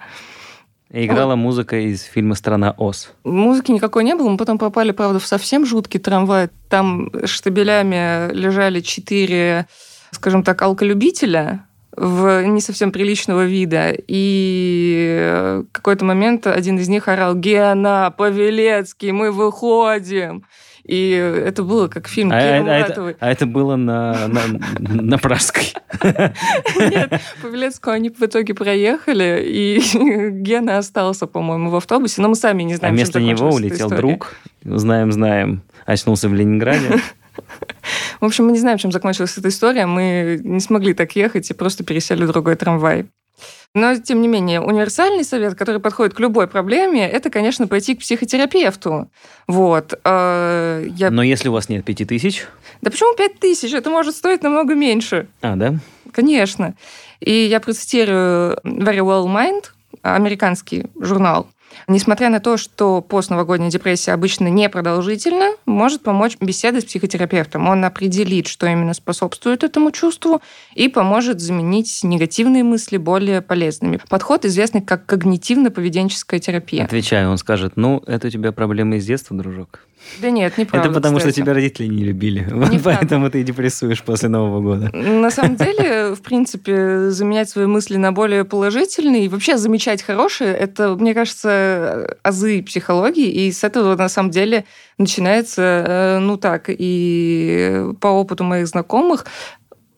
И 0.92 1.06
играла 1.06 1.36
музыка 1.36 1.78
из 1.78 2.04
фильма 2.04 2.36
«Страна 2.36 2.74
Оз». 2.78 3.12
Музыки 3.24 3.72
никакой 3.72 4.04
не 4.04 4.16
было. 4.16 4.30
Мы 4.30 4.38
потом 4.38 4.58
попали, 4.58 4.92
правда, 4.92 5.20
в 5.20 5.26
совсем 5.26 5.66
жуткий 5.66 6.00
трамвай. 6.00 6.50
Там 6.70 7.12
штабелями 7.26 8.32
лежали 8.34 8.80
четыре, 8.80 9.68
скажем 10.12 10.44
так, 10.44 10.62
алколюбителя 10.62 11.66
в 11.96 12.44
не 12.44 12.62
совсем 12.62 12.92
приличного 12.92 13.46
вида. 13.46 13.94
И 14.08 15.18
э, 15.20 15.64
в 15.68 15.72
какой-то 15.72 16.06
момент 16.06 16.48
один 16.48 16.78
из 16.78 16.88
них 16.90 17.08
орал 17.08 17.36
«Гена, 17.36 18.14
Павелецкий, 18.18 19.12
мы 19.12 19.32
выходим!» 19.32 20.44
И 20.84 21.10
это 21.10 21.64
было 21.64 21.88
как 21.88 22.08
фильм 22.08 22.32
А, 22.32 22.40
Киры 22.40 22.70
а- 22.70 22.76
а 22.76 22.78
это, 22.78 23.16
а 23.20 23.32
это 23.32 23.46
было 23.48 23.76
на, 23.76 24.28
на, 24.28 24.42
на 24.78 25.18
Пражской. 25.18 25.74
Нет, 26.04 27.22
по 27.42 27.48
Белецкую 27.48 27.96
они 27.96 28.12
в 28.12 28.22
итоге 28.22 28.54
проехали, 28.54 29.44
и 29.44 29.82
Гена 30.32 30.78
остался, 30.78 31.26
по-моему, 31.26 31.72
в 31.72 31.76
автобусе. 31.76 32.22
Но 32.22 32.30
мы 32.30 32.36
сами 32.36 32.62
не 32.62 32.76
А 32.76 32.78
знаем, 32.78 32.96
чем 32.98 33.04
вместо 33.04 33.20
него 33.20 33.50
улетел 33.50 33.90
друг, 33.90 34.36
знаем, 34.64 35.12
знаем, 35.12 35.64
очнулся 35.88 36.30
в 36.30 36.36
Ленинграде. 36.36 37.02
В 38.20 38.26
общем, 38.26 38.46
мы 38.46 38.52
не 38.52 38.60
знаем, 38.60 38.78
чем 38.78 38.92
закончилась 38.92 39.38
эта 39.38 39.50
история. 39.50 39.86
Мы 39.86 40.40
не 40.44 40.60
смогли 40.60 40.94
так 40.94 41.16
ехать 41.16 41.50
и 41.50 41.54
просто 41.54 41.84
пересели 41.84 42.24
в 42.24 42.32
другой 42.32 42.56
трамвай. 42.56 43.08
Но, 43.74 43.98
тем 43.98 44.22
не 44.22 44.30
менее, 44.30 44.62
универсальный 44.62 45.26
совет, 45.26 45.56
который 45.56 45.82
подходит 45.82 46.14
к 46.14 46.20
любой 46.22 46.48
проблеме, 46.48 47.10
это, 47.10 47.30
конечно, 47.30 47.68
пойти 47.68 47.96
к 47.96 48.00
психотерапевту. 48.00 49.12
Вот. 49.48 50.00
Э, 50.06 50.88
Я... 50.96 51.12
Но 51.12 51.22
если 51.24 51.50
у 51.50 51.52
вас 51.52 51.68
нет 51.68 51.84
пяти 51.84 52.06
тысяч... 52.06 52.48
Да 52.82 52.90
почему 52.90 53.16
5 53.16 53.40
тысяч? 53.40 53.74
Это 53.74 53.90
может 53.90 54.16
стоить 54.16 54.44
намного 54.44 54.76
меньше. 54.76 55.28
А, 55.42 55.58
да? 55.58 55.76
Конечно. 56.14 56.76
И 57.20 57.34
я 57.34 57.60
процитирую 57.60 58.58
Very 58.64 59.00
Well 59.00 59.26
Mind, 59.26 59.66
американский 60.02 60.86
журнал. 60.98 61.50
Несмотря 61.88 62.30
на 62.30 62.40
то, 62.40 62.58
что 62.58 63.02
постновогодняя 63.02 63.70
депрессия 63.70 64.14
обычно 64.14 64.48
непродолжительна, 64.48 65.52
может 65.66 66.02
помочь 66.02 66.38
беседа 66.40 66.82
с 66.82 66.86
психотерапевтом. 66.86 67.68
Он 67.68 67.86
определит, 67.86 68.48
что 68.48 68.66
именно 68.66 68.94
способствует 68.94 69.64
этому 69.64 69.92
чувству 69.92 70.42
и 70.74 70.88
поможет 70.90 71.40
заменить 71.40 72.00
негативные 72.04 72.64
мысли 72.64 72.98
более 72.98 73.42
полезными. 73.42 74.00
Подход 74.10 74.46
известный 74.46 74.82
как 74.82 75.12
когнитивно-поведенческая 75.12 76.40
терапия. 76.40 76.86
Отвечаю, 76.86 77.30
он 77.30 77.38
скажет, 77.38 77.74
ну, 77.76 78.02
это 78.08 78.28
у 78.28 78.30
тебя 78.32 78.52
проблемы 78.52 78.98
из 78.98 79.06
детства, 79.06 79.38
дружок. 79.38 79.80
Да 80.22 80.30
нет, 80.30 80.58
неправда. 80.58 80.88
это 80.88 80.96
потому, 80.96 81.18
кстати. 81.18 81.34
что 81.34 81.42
тебя 81.42 81.54
родители 81.54 81.88
не 81.88 82.04
любили. 82.04 82.42
Неправда. 82.42 82.80
Поэтому 82.84 83.30
ты 83.30 83.44
депрессуешь 83.44 84.02
после 84.04 84.30
Нового 84.30 84.62
года. 84.62 84.96
На 84.96 85.32
самом 85.32 85.56
деле, 85.58 86.16
в 86.16 86.22
принципе, 86.22 87.10
заменять 87.10 87.50
свои 87.50 87.66
мысли 87.66 87.98
на 87.98 88.12
более 88.12 88.46
положительные 88.46 89.26
и 89.26 89.30
вообще 89.30 89.58
замечать 89.58 90.02
хорошее, 90.02 90.54
это, 90.54 90.96
мне 90.96 91.14
кажется, 91.14 92.18
азы 92.24 92.64
психологии, 92.64 93.30
и 93.30 93.52
с 93.52 93.64
этого, 93.64 93.96
на 93.96 94.10
самом 94.10 94.32
деле, 94.32 94.66
начинается, 94.98 95.62
э, 95.62 96.20
ну 96.20 96.38
так, 96.38 96.66
и 96.68 97.86
по 98.00 98.08
опыту 98.08 98.44
моих 98.44 98.68
знакомых, 98.68 99.26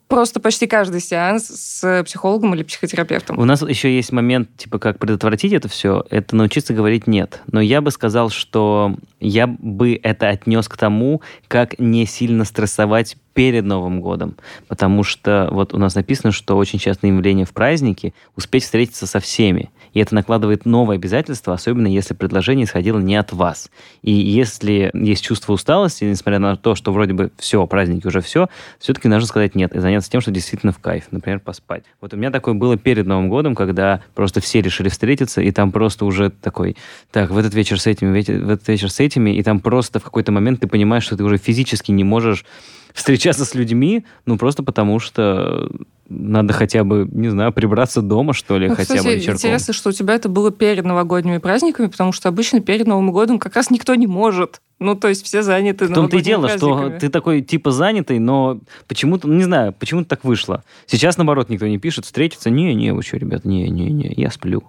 просто 0.07 0.39
почти 0.39 0.67
каждый 0.67 1.01
сеанс 1.01 1.47
с 1.47 2.03
психологом 2.03 2.55
или 2.55 2.63
психотерапевтом. 2.63 3.37
У 3.39 3.45
нас 3.45 3.61
еще 3.61 3.93
есть 3.93 4.11
момент, 4.11 4.49
типа, 4.57 4.79
как 4.79 4.99
предотвратить 4.99 5.53
это 5.53 5.67
все, 5.67 6.03
это 6.09 6.35
научиться 6.35 6.73
говорить 6.73 7.07
«нет». 7.07 7.41
Но 7.51 7.61
я 7.61 7.81
бы 7.81 7.91
сказал, 7.91 8.29
что 8.29 8.95
я 9.19 9.47
бы 9.47 9.99
это 10.01 10.29
отнес 10.29 10.67
к 10.67 10.77
тому, 10.77 11.21
как 11.47 11.79
не 11.79 12.05
сильно 12.05 12.45
стрессовать 12.45 13.17
перед 13.33 13.65
Новым 13.65 14.01
годом. 14.01 14.35
Потому 14.67 15.03
что 15.03 15.47
вот 15.51 15.73
у 15.73 15.77
нас 15.77 15.95
написано, 15.95 16.31
что 16.31 16.57
очень 16.57 16.79
частое 16.79 17.11
явление 17.11 17.45
в 17.45 17.51
празднике 17.51 18.13
успеть 18.35 18.63
встретиться 18.63 19.05
со 19.05 19.19
всеми. 19.19 19.69
И 19.97 19.99
это 19.99 20.13
накладывает 20.13 20.67
новые 20.67 20.97
обязательства, 20.97 21.55
особенно 21.55 21.87
если 21.87 22.13
предложение 22.13 22.65
исходило 22.65 22.99
не 22.99 23.15
от 23.15 23.33
вас. 23.33 23.71
И 24.03 24.11
если 24.11 24.91
есть 24.93 25.23
чувство 25.23 25.53
усталости, 25.53 26.03
несмотря 26.03 26.37
на 26.37 26.55
то, 26.55 26.75
что 26.75 26.93
вроде 26.93 27.13
бы 27.13 27.31
все, 27.39 27.65
праздники 27.65 28.05
уже 28.05 28.21
все, 28.21 28.47
все-таки 28.77 29.07
нужно 29.07 29.25
сказать 29.25 29.55
нет 29.55 29.75
и 29.75 29.79
заняться 29.79 30.11
тем, 30.11 30.21
что 30.21 30.29
действительно 30.29 30.71
в 30.71 30.77
кайф. 30.77 31.05
Например, 31.09 31.39
поспать. 31.39 31.83
Вот 31.99 32.13
у 32.13 32.17
меня 32.17 32.29
такое 32.29 32.53
было 32.53 32.77
перед 32.77 33.07
Новым 33.07 33.27
годом, 33.27 33.55
когда 33.55 34.03
просто 34.13 34.39
все 34.39 34.61
решили 34.61 34.89
встретиться, 34.89 35.41
и 35.41 35.49
там 35.49 35.71
просто 35.71 36.05
уже 36.05 36.29
такой, 36.29 36.77
так, 37.09 37.31
в 37.31 37.37
этот 37.39 37.55
вечер 37.55 37.81
с 37.81 37.87
этими, 37.87 38.21
в 38.21 38.49
этот 38.51 38.67
вечер 38.67 38.91
с 38.91 38.99
этими, 38.99 39.31
и 39.31 39.41
там 39.41 39.59
просто 39.59 39.99
в 39.99 40.03
какой-то 40.03 40.31
момент 40.31 40.59
ты 40.59 40.67
понимаешь, 40.67 41.05
что 41.05 41.17
ты 41.17 41.23
уже 41.23 41.37
физически 41.37 41.91
не 41.91 42.03
можешь 42.03 42.45
встречаться 42.93 43.45
с 43.45 43.55
людьми, 43.55 44.05
ну 44.25 44.37
просто 44.37 44.63
потому 44.63 44.99
что 44.99 45.69
надо 46.09 46.53
хотя 46.53 46.83
бы, 46.83 47.07
не 47.11 47.29
знаю, 47.29 47.51
прибраться 47.51 48.01
дома, 48.01 48.33
что 48.33 48.57
ли, 48.57 48.69
Ну, 48.69 48.75
хотя 48.75 48.95
кстати, 48.95 49.05
бы 49.05 49.15
вечерком. 49.15 49.35
интересно, 49.35 49.73
что 49.73 49.89
у 49.89 49.91
тебя 49.91 50.15
это 50.15 50.29
было 50.29 50.51
перед 50.51 50.85
новогодними 50.85 51.37
праздниками, 51.37 51.87
потому 51.87 52.11
что 52.11 52.29
обычно 52.29 52.61
перед 52.61 52.87
Новым 52.87 53.11
годом 53.11 53.39
как 53.39 53.55
раз 53.55 53.69
никто 53.69 53.93
не 53.95 54.07
может. 54.07 54.61
Ну, 54.79 54.95
то 54.95 55.07
есть 55.07 55.25
все 55.25 55.41
заняты 55.41 55.85
В 55.85 55.93
том-то 55.93 56.17
и 56.17 56.21
дело, 56.21 56.49
что 56.49 56.91
ты 56.91 57.09
такой 57.09 57.41
типа 57.41 57.71
занятый, 57.71 58.19
но 58.19 58.59
почему-то, 58.87 59.27
ну, 59.27 59.33
не 59.35 59.43
знаю, 59.43 59.73
почему-то 59.73 60.07
так 60.09 60.23
вышло. 60.23 60.63
Сейчас, 60.85 61.17
наоборот, 61.17 61.49
никто 61.49 61.67
не 61.67 61.79
пишет, 61.79 62.05
встретиться. 62.05 62.49
Не-не, 62.49 62.93
вы 62.93 63.01
что, 63.01 63.17
ребят, 63.17 63.43
не-не-не, 63.43 64.13
я 64.15 64.29
сплю. 64.31 64.63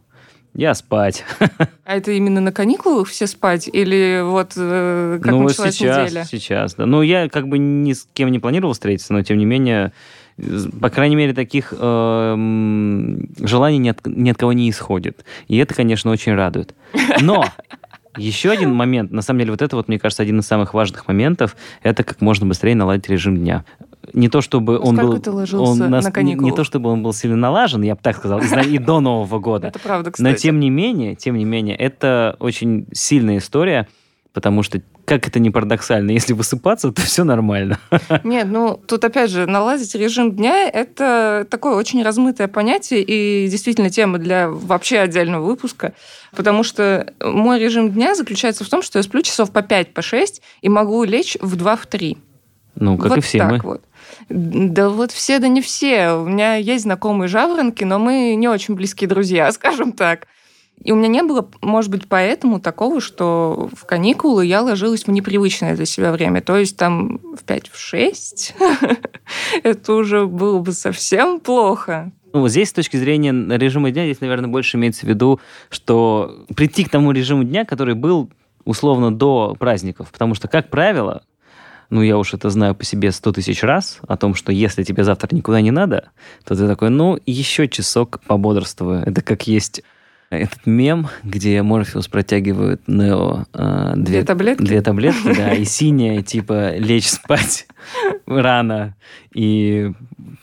Я 0.55 0.75
спать. 0.75 1.25
А 1.85 1.97
это 1.97 2.13
именно 2.13 2.43
на 2.43 2.53
каникулах 2.53 3.09
все 3.09 3.27
спать? 3.27 3.67
Или 3.73 4.21
вот 4.23 4.53
э, 4.57 5.21
как 5.23 5.33
ну, 5.33 5.45
началась 5.45 5.75
сейчас, 5.75 6.11
неделя? 6.11 6.25
сейчас, 6.31 6.75
да. 6.75 6.85
Ну, 6.85 7.01
я 7.01 7.31
как 7.31 7.49
бы 7.49 7.57
ни 7.57 7.95
с 7.95 8.07
кем 8.13 8.31
не 8.31 8.39
планировал 8.39 8.75
встретиться, 8.75 9.15
но, 9.15 9.23
тем 9.23 9.39
не 9.39 9.47
менее, 9.47 9.93
по 10.83 10.91
крайней 10.91 11.17
мере, 11.17 11.33
таких 11.33 11.73
эм, 11.73 13.31
желаний 13.41 13.79
ни 13.79 13.89
от, 13.89 14.07
ни 14.07 14.29
от 14.29 14.37
кого 14.37 14.53
не 14.53 14.69
исходит. 14.69 15.25
И 15.47 15.57
это, 15.57 15.73
конечно, 15.73 16.11
очень 16.11 16.35
радует. 16.35 16.75
Но 17.23 17.47
еще 18.19 18.51
один 18.51 18.75
момент, 18.75 19.11
на 19.11 19.23
самом 19.23 19.41
деле, 19.41 19.53
вот 19.53 19.63
это 19.63 19.77
вот, 19.77 19.89
мне 19.89 19.99
кажется, 19.99 20.23
один 20.23 20.41
из 20.41 20.47
самых 20.47 20.75
важных 20.75 21.09
моментов, 21.09 21.57
это 21.83 22.05
как 22.05 22.21
можно 22.21 22.47
быстрее 22.47 22.75
наладить 22.75 23.09
режим 23.09 23.39
дня. 23.39 23.65
Не 24.13 24.29
то, 24.29 24.41
чтобы 24.41 24.79
Во 24.79 24.87
он 24.89 24.97
был... 24.97 25.19
ты 25.19 25.31
ложился 25.31 25.71
он 25.73 25.79
на 25.79 25.89
нас- 25.89 26.05
не- 26.05 26.09
Не, 26.09 26.13
каникулах? 26.13 26.57
то, 26.57 26.65
чтобы 26.65 26.91
он 26.91 27.03
был 27.03 27.13
сильно 27.13 27.37
налажен, 27.37 27.83
я 27.83 27.95
бы 27.95 28.01
так 28.03 28.17
сказал, 28.17 28.41
и, 28.41 28.79
до 28.79 29.01
Нового 29.01 29.39
года. 29.39 29.69
Это 29.69 29.79
правда, 29.79 30.11
кстати. 30.11 30.29
Но 30.29 30.35
тем 30.37 30.61
не 30.61 30.71
менее, 30.71 31.15
тем 31.15 31.37
не 31.37 31.45
менее, 31.45 31.77
это 31.77 32.37
очень 32.39 32.87
сильная 32.93 33.39
история, 33.39 33.89
потому 34.33 34.63
что, 34.63 34.81
как 35.05 35.27
это 35.27 35.41
не 35.41 35.51
парадоксально, 35.51 36.11
если 36.13 36.33
высыпаться, 36.33 36.93
то 36.93 37.03
все 37.03 37.25
нормально. 37.25 37.79
Нет, 38.25 38.47
ну 38.49 38.81
тут 38.87 39.05
опять 39.05 39.31
же 39.31 39.47
наладить 39.47 39.95
режим 39.95 40.33
дня 40.37 40.69
это 40.69 41.47
такое 41.51 41.75
очень 41.75 42.03
размытое 42.03 42.47
понятие 42.47 43.03
и 43.03 43.49
действительно 43.49 43.91
тема 43.91 44.19
для 44.19 44.49
вообще 44.49 44.99
отдельного 44.99 45.45
выпуска, 45.45 45.95
потому 46.37 46.63
что 46.63 47.13
мой 47.21 47.59
режим 47.59 47.91
дня 47.91 48.15
заключается 48.15 48.65
в 48.65 48.69
том, 48.69 48.83
что 48.83 48.99
я 48.99 49.03
сплю 49.03 49.23
часов 49.23 49.51
по 49.51 49.63
5 49.63 49.93
по 49.95 50.03
6 50.03 50.43
и 50.63 50.69
могу 50.69 51.03
лечь 51.05 51.37
в 51.41 51.57
2 51.57 51.77
в 51.77 51.87
3. 51.87 52.19
Ну, 52.77 52.97
как 52.97 53.09
вот 53.09 53.19
и 53.19 53.21
все 53.23 53.39
так 53.39 53.51
мы. 53.51 53.59
вот. 53.63 53.83
Да 54.29 54.89
вот 54.91 55.13
все, 55.13 55.39
да 55.39 55.49
не 55.49 55.61
все. 55.61 56.13
У 56.13 56.25
меня 56.25 56.57
есть 56.57 56.85
знакомые 56.85 57.29
жаворонки, 57.29 57.85
но 57.85 57.99
мы 57.99 58.35
не 58.35 58.49
очень 58.49 58.75
близкие 58.75 59.09
друзья, 59.09 59.51
скажем 59.53 59.93
так. 59.93 60.27
И 60.85 60.93
у 60.93 60.97
меня 60.97 61.09
не 61.09 61.23
было, 61.23 61.49
может 61.61 61.91
быть, 61.91 62.07
поэтому 62.09 62.61
такого, 62.61 63.01
что 63.01 63.69
в 63.75 63.85
каникулы 63.85 64.47
я 64.47 64.63
ложилась 64.63 65.05
в 65.05 65.11
непривычное 65.11 65.75
для 65.75 65.87
себя 65.87 66.13
время. 66.13 66.41
То 66.41 66.57
есть 66.57 66.77
там 66.77 67.19
в 67.37 67.43
5 67.45 67.69
в 67.69 67.79
6 67.79 68.55
это 69.65 69.93
уже 69.93 70.27
было 70.27 70.61
бы 70.61 70.73
совсем 70.73 71.41
плохо. 71.41 72.13
Ну, 72.33 72.41
вот 72.41 72.51
здесь, 72.51 72.69
с 72.69 72.73
точки 72.73 72.97
зрения 72.97 73.33
режима 73.57 73.91
дня, 73.91 74.05
здесь, 74.05 74.21
наверное, 74.21 74.49
больше 74.49 74.77
имеется 74.77 75.07
в 75.07 75.09
виду, 75.09 75.41
что 75.71 76.45
прийти 76.55 76.85
к 76.85 76.91
тому 76.91 77.11
режиму 77.13 77.43
дня, 77.43 77.65
который 77.65 77.95
был 77.95 78.31
условно 78.65 79.13
до 79.13 79.57
праздников. 79.59 80.11
Потому 80.13 80.35
что, 80.35 80.47
как 80.47 80.69
правило, 80.69 81.23
ну, 81.91 82.03
я 82.03 82.19
уж 82.19 82.35
это 82.35 82.51
знаю 82.51 82.75
по 82.75 82.85
себе 82.85 83.13
сто 83.13 83.33
тысяч 83.33 83.63
раз, 83.63 83.99
о 84.07 84.17
том, 84.17 84.35
что 84.35 84.53
если 84.53 84.83
тебе 84.83 85.05
завтра 85.05 85.35
никуда 85.35 85.61
не 85.61 85.71
надо, 85.71 86.11
то 86.45 86.55
ты 86.55 86.67
такой, 86.67 86.91
ну, 86.91 87.19
еще 87.25 87.69
часок 87.69 88.21
пободрствую. 88.27 89.03
Это 89.07 89.23
как 89.23 89.47
есть 89.47 89.83
этот 90.31 90.67
мем, 90.67 91.09
где 91.25 91.63
Морфеус 91.63 92.07
протягивает 92.09 92.83
Нео 92.87 93.47
э, 93.55 93.93
Две 93.97 94.25
таблетки? 94.25 94.63
Две 94.63 94.83
таблетки, 94.83 95.35
да, 95.35 95.55
и 95.55 95.65
синяя, 95.67 96.23
типа, 96.23 96.77
лечь 96.77 97.09
спать 97.09 97.67
рано 98.27 98.95
и 99.33 99.93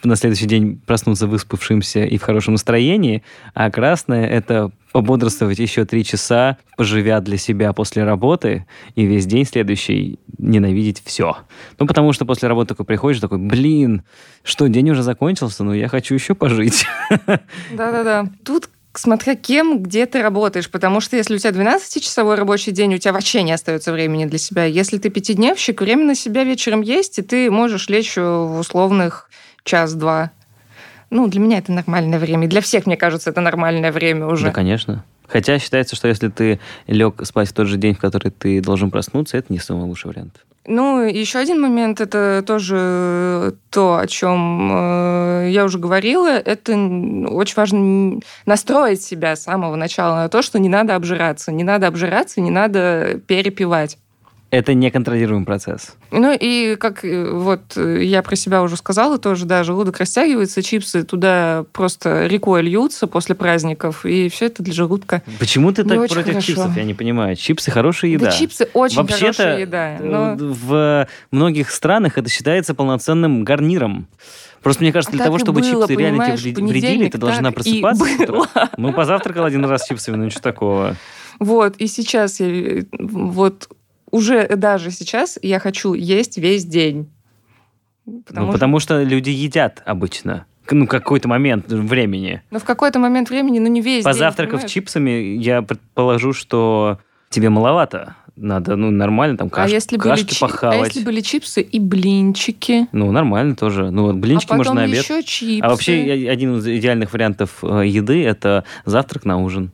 на 0.04 0.16
следующий 0.16 0.46
день 0.46 0.82
проснуться 0.86 1.28
выспавшимся 1.28 2.04
и 2.04 2.18
в 2.18 2.24
хорошем 2.24 2.54
настроении, 2.54 3.24
а 3.54 3.70
красная— 3.70 4.26
это 4.28 4.72
пободрствовать 4.92 5.60
еще 5.60 5.84
три 5.86 6.06
часа, 6.06 6.58
поживя 6.78 7.20
для 7.20 7.38
себя 7.38 7.74
после 7.74 8.06
работы, 8.06 8.66
и 8.96 9.06
весь 9.06 9.26
день 9.26 9.46
следующий 9.46 10.20
ненавидеть 10.38 11.02
все. 11.04 11.38
Ну, 11.78 11.86
потому 11.86 12.14
что 12.14 12.26
после 12.26 12.48
работы 12.48 12.70
такой 12.70 12.86
приходишь, 12.86 13.20
такой, 13.20 13.40
блин, 13.40 14.04
что, 14.44 14.68
день 14.68 14.90
уже 14.90 15.04
закончился, 15.04 15.64
но 15.64 15.74
я 15.74 15.90
хочу 15.90 16.14
еще 16.14 16.34
пожить. 16.34 16.86
Да-да-да. 17.10 18.28
Тут 18.46 18.70
смотря 18.98 19.36
кем, 19.36 19.82
где 19.82 20.06
ты 20.06 20.22
работаешь, 20.22 20.70
потому 20.70 21.00
что 21.00 21.18
если 21.18 21.36
у 21.36 21.38
тебя 21.38 21.52
12-часовой 21.52 22.36
рабочий 22.36 22.72
день, 22.72 22.96
у 22.96 22.98
тебя 22.98 23.14
вообще 23.14 23.44
не 23.44 23.52
остается 23.52 23.92
времени 23.92 24.26
для 24.26 24.38
себя. 24.38 24.66
Если 24.66 24.98
ты 24.98 25.10
пятидневщик, 25.10 25.82
время 25.82 26.06
на 26.06 26.16
себя 26.16 26.44
вечером 26.44 26.82
есть, 26.82 27.20
и 27.20 27.22
ты 27.22 27.50
можешь 27.52 27.90
лечь 27.90 28.16
в 28.18 28.60
условных 28.60 29.30
час-два. 29.64 30.32
Ну, 31.10 31.28
для 31.28 31.40
меня 31.40 31.60
это 31.60 31.72
нормальное 31.72 32.20
время. 32.20 32.46
И 32.46 32.50
для 32.50 32.62
всех, 32.62 32.86
мне 32.86 32.98
кажется, 32.98 33.30
это 33.30 33.42
нормальное 33.42 33.92
время 33.92 34.28
уже. 34.28 34.48
Да, 34.48 34.52
конечно. 34.52 35.04
Хотя 35.28 35.60
считается, 35.60 35.96
что 35.96 36.08
если 36.08 36.30
ты 36.30 36.60
лег 36.88 37.22
спать 37.24 37.50
в 37.50 37.54
тот 37.54 37.68
же 37.68 37.78
день, 37.78 37.96
в 37.96 38.00
который 38.00 38.32
ты 38.32 38.62
должен 38.62 38.92
проснуться, 38.92 39.38
это 39.38 39.52
не 39.52 39.60
самый 39.60 39.86
лучший 39.86 40.08
вариант. 40.08 40.46
Ну, 40.68 41.02
еще 41.02 41.38
один 41.38 41.62
момент, 41.62 42.02
это 42.02 42.44
тоже 42.46 43.56
то, 43.70 43.98
о 43.98 44.08
чем 44.08 44.72
э, 44.74 45.50
я 45.52 45.64
уже 45.64 45.78
говорила. 45.78 46.28
Это 46.28 46.72
очень 46.74 47.54
важно 47.56 48.20
настроить 48.48 49.04
себя 49.04 49.36
с 49.36 49.44
самого 49.44 49.76
начала 49.76 50.16
на 50.16 50.30
то, 50.30 50.42
что 50.42 50.58
не 50.58 50.70
надо 50.70 50.96
обжираться. 50.96 51.52
Не 51.52 51.64
надо 51.64 51.86
обжираться, 51.86 52.42
не 52.42 52.50
надо 52.50 53.22
перепивать. 53.28 54.00
Это 54.52 54.74
неконтролируемый 54.74 55.46
процесс. 55.46 55.96
Ну 56.12 56.36
и 56.40 56.76
как 56.76 57.04
э, 57.04 57.30
вот 57.32 57.76
э, 57.76 58.04
я 58.04 58.22
про 58.22 58.36
себя 58.36 58.62
уже 58.62 58.78
сказала 58.78 59.18
тоже, 59.18 59.46
да, 59.46 59.64
желудок 59.64 59.98
растягивается, 59.98 60.62
чипсы 60.62 61.04
туда 61.04 61.66
просто 61.74 62.28
рекой 62.28 62.62
льются 62.62 63.08
после 63.08 63.36
праздников, 63.36 64.06
и 64.06 64.30
все 64.30 64.46
это 64.46 64.64
для 64.64 64.74
желудка. 64.74 65.24
Почему 65.40 65.72
ты 65.72 65.84
так 65.84 65.98
против 65.98 66.26
хорошо. 66.26 66.42
чипсов? 66.42 66.78
Я 66.78 66.84
не 66.84 66.94
понимаю. 66.94 67.36
Чипсы 67.36 67.72
хорошая 67.72 68.12
еда. 68.12 68.26
Да, 68.28 68.32
чипсы 68.32 68.70
очень 68.74 68.98
Вообще-то, 68.98 69.20
хорошая 69.20 69.60
еда. 69.60 69.98
Но... 70.00 70.34
э, 70.34 70.38
в 70.40 71.08
многих 71.32 71.72
странах 71.72 72.18
это 72.18 72.30
считается 72.30 72.76
полноценным 72.76 73.44
гарниром. 73.44 74.08
Просто 74.62 74.84
мне 74.84 74.94
кажется, 74.94 75.12
А 75.14 75.18
для 75.18 75.26
того, 75.26 75.38
чтобы 75.38 75.62
было, 75.62 75.88
чипсы 75.88 75.96
реально 75.96 76.38
тебе 76.38 76.66
вредили, 76.66 77.10
ты 77.10 77.18
должна 77.18 77.52
просыпаться. 77.52 78.06
Ну, 78.78 78.94
позавтракал 78.94 79.46
один 79.46 79.66
раз 79.66 79.88
чипсами, 79.88 80.16
ну 80.16 80.26
ничего 80.26 80.42
такого. 80.42 80.96
Вот, 81.40 81.76
и 81.78 81.88
сейчас 81.88 82.40
я 82.40 82.84
вот 82.94 83.70
уже 84.12 84.48
даже 84.48 84.92
сейчас 84.92 85.38
я 85.42 85.60
хочу 85.60 85.94
есть 85.94 86.38
весь 86.38 86.66
день. 86.66 87.10
Потому, 88.26 88.48
ну, 88.48 88.54
потому 88.54 88.80
что 88.80 89.02
люди 89.02 89.32
едят 89.32 89.82
обычно 89.86 90.46
Ну, 90.70 90.86
какой-то 90.86 91.28
момент 91.28 91.72
времени. 91.72 92.44
Но 92.52 92.60
в 92.60 92.64
какой-то 92.64 93.00
момент 93.00 93.30
времени, 93.30 93.60
ну 93.60 93.68
не 93.68 93.82
весь 93.82 94.04
день, 94.04 94.14
Позавтракав 94.14 94.52
понимаешь? 94.54 94.72
чипсами, 94.72 95.10
я 95.38 95.62
предположу, 95.64 96.34
что 96.34 97.00
тебе 97.30 97.50
маловато. 97.50 98.16
Надо, 98.36 98.76
ну, 98.76 98.92
нормально 98.92 99.38
там 99.38 99.48
а 99.48 99.50
каш- 99.50 99.72
если, 99.72 99.96
были 99.96 100.10
кашки 100.10 100.36
а 100.36 100.48
похавать. 100.48 100.88
если 100.88 101.06
были 101.06 101.22
чипсы 101.22 101.62
и 101.62 101.80
блинчики? 101.80 102.88
Ну, 102.92 103.12
нормально 103.12 103.56
тоже. 103.56 103.92
Ну, 103.92 104.04
вот 104.04 104.16
блинчики 104.16 104.52
а 104.52 104.58
можно 104.58 104.74
на 104.74 104.84
обед. 104.84 105.04
еще 105.04 105.24
чипсы. 105.24 105.62
А 105.62 105.70
вообще 105.70 106.28
один 106.30 106.58
из 106.58 106.68
идеальных 106.68 107.14
вариантов 107.14 107.64
э, 107.64 107.84
еды 107.88 108.24
это 108.26 108.66
завтрак 108.84 109.24
на 109.24 109.42
ужин. 109.42 109.72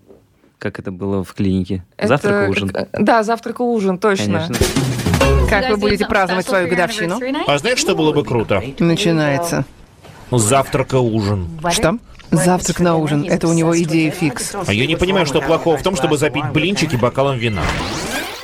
Как 0.62 0.78
это 0.78 0.92
было 0.92 1.24
в 1.24 1.34
клинике. 1.34 1.84
Это- 1.98 2.10
Завтрак 2.10 2.50
ужин. 2.52 2.72
э, 2.76 2.86
Да, 3.00 3.24
завтрак 3.24 3.62
и 3.62 3.64
ужин, 3.64 3.98
точно. 3.98 4.48
Конечно. 4.48 4.56
Как 5.50 5.72
вы 5.72 5.78
будете 5.78 6.06
праздновать 6.06 6.46
свою 6.46 6.70
годовщину? 6.70 7.20
А 7.48 7.58
знаешь, 7.58 7.80
что 7.80 7.96
было 7.96 8.12
бы 8.14 8.24
круто? 8.24 8.62
Начинается. 8.78 9.66
Завтрак 10.30 10.94
и 10.94 10.98
ужин. 10.98 11.48
Что? 11.72 11.98
Завтрак 12.30 12.80
на 12.80 12.96
ужин. 12.96 13.26
Это 13.28 13.48
у 13.48 13.54
него 13.54 13.76
идея 13.82 14.12
фикс. 14.12 14.54
А 14.68 14.72
я 14.72 14.86
не 14.86 14.96
понимаю, 14.96 15.26
что 15.26 15.42
плохого 15.42 15.78
в 15.78 15.82
том, 15.82 15.96
чтобы 15.96 16.18
запить 16.20 16.46
блинчики 16.54 16.96
бокалом 16.96 17.40
вина. 17.40 17.64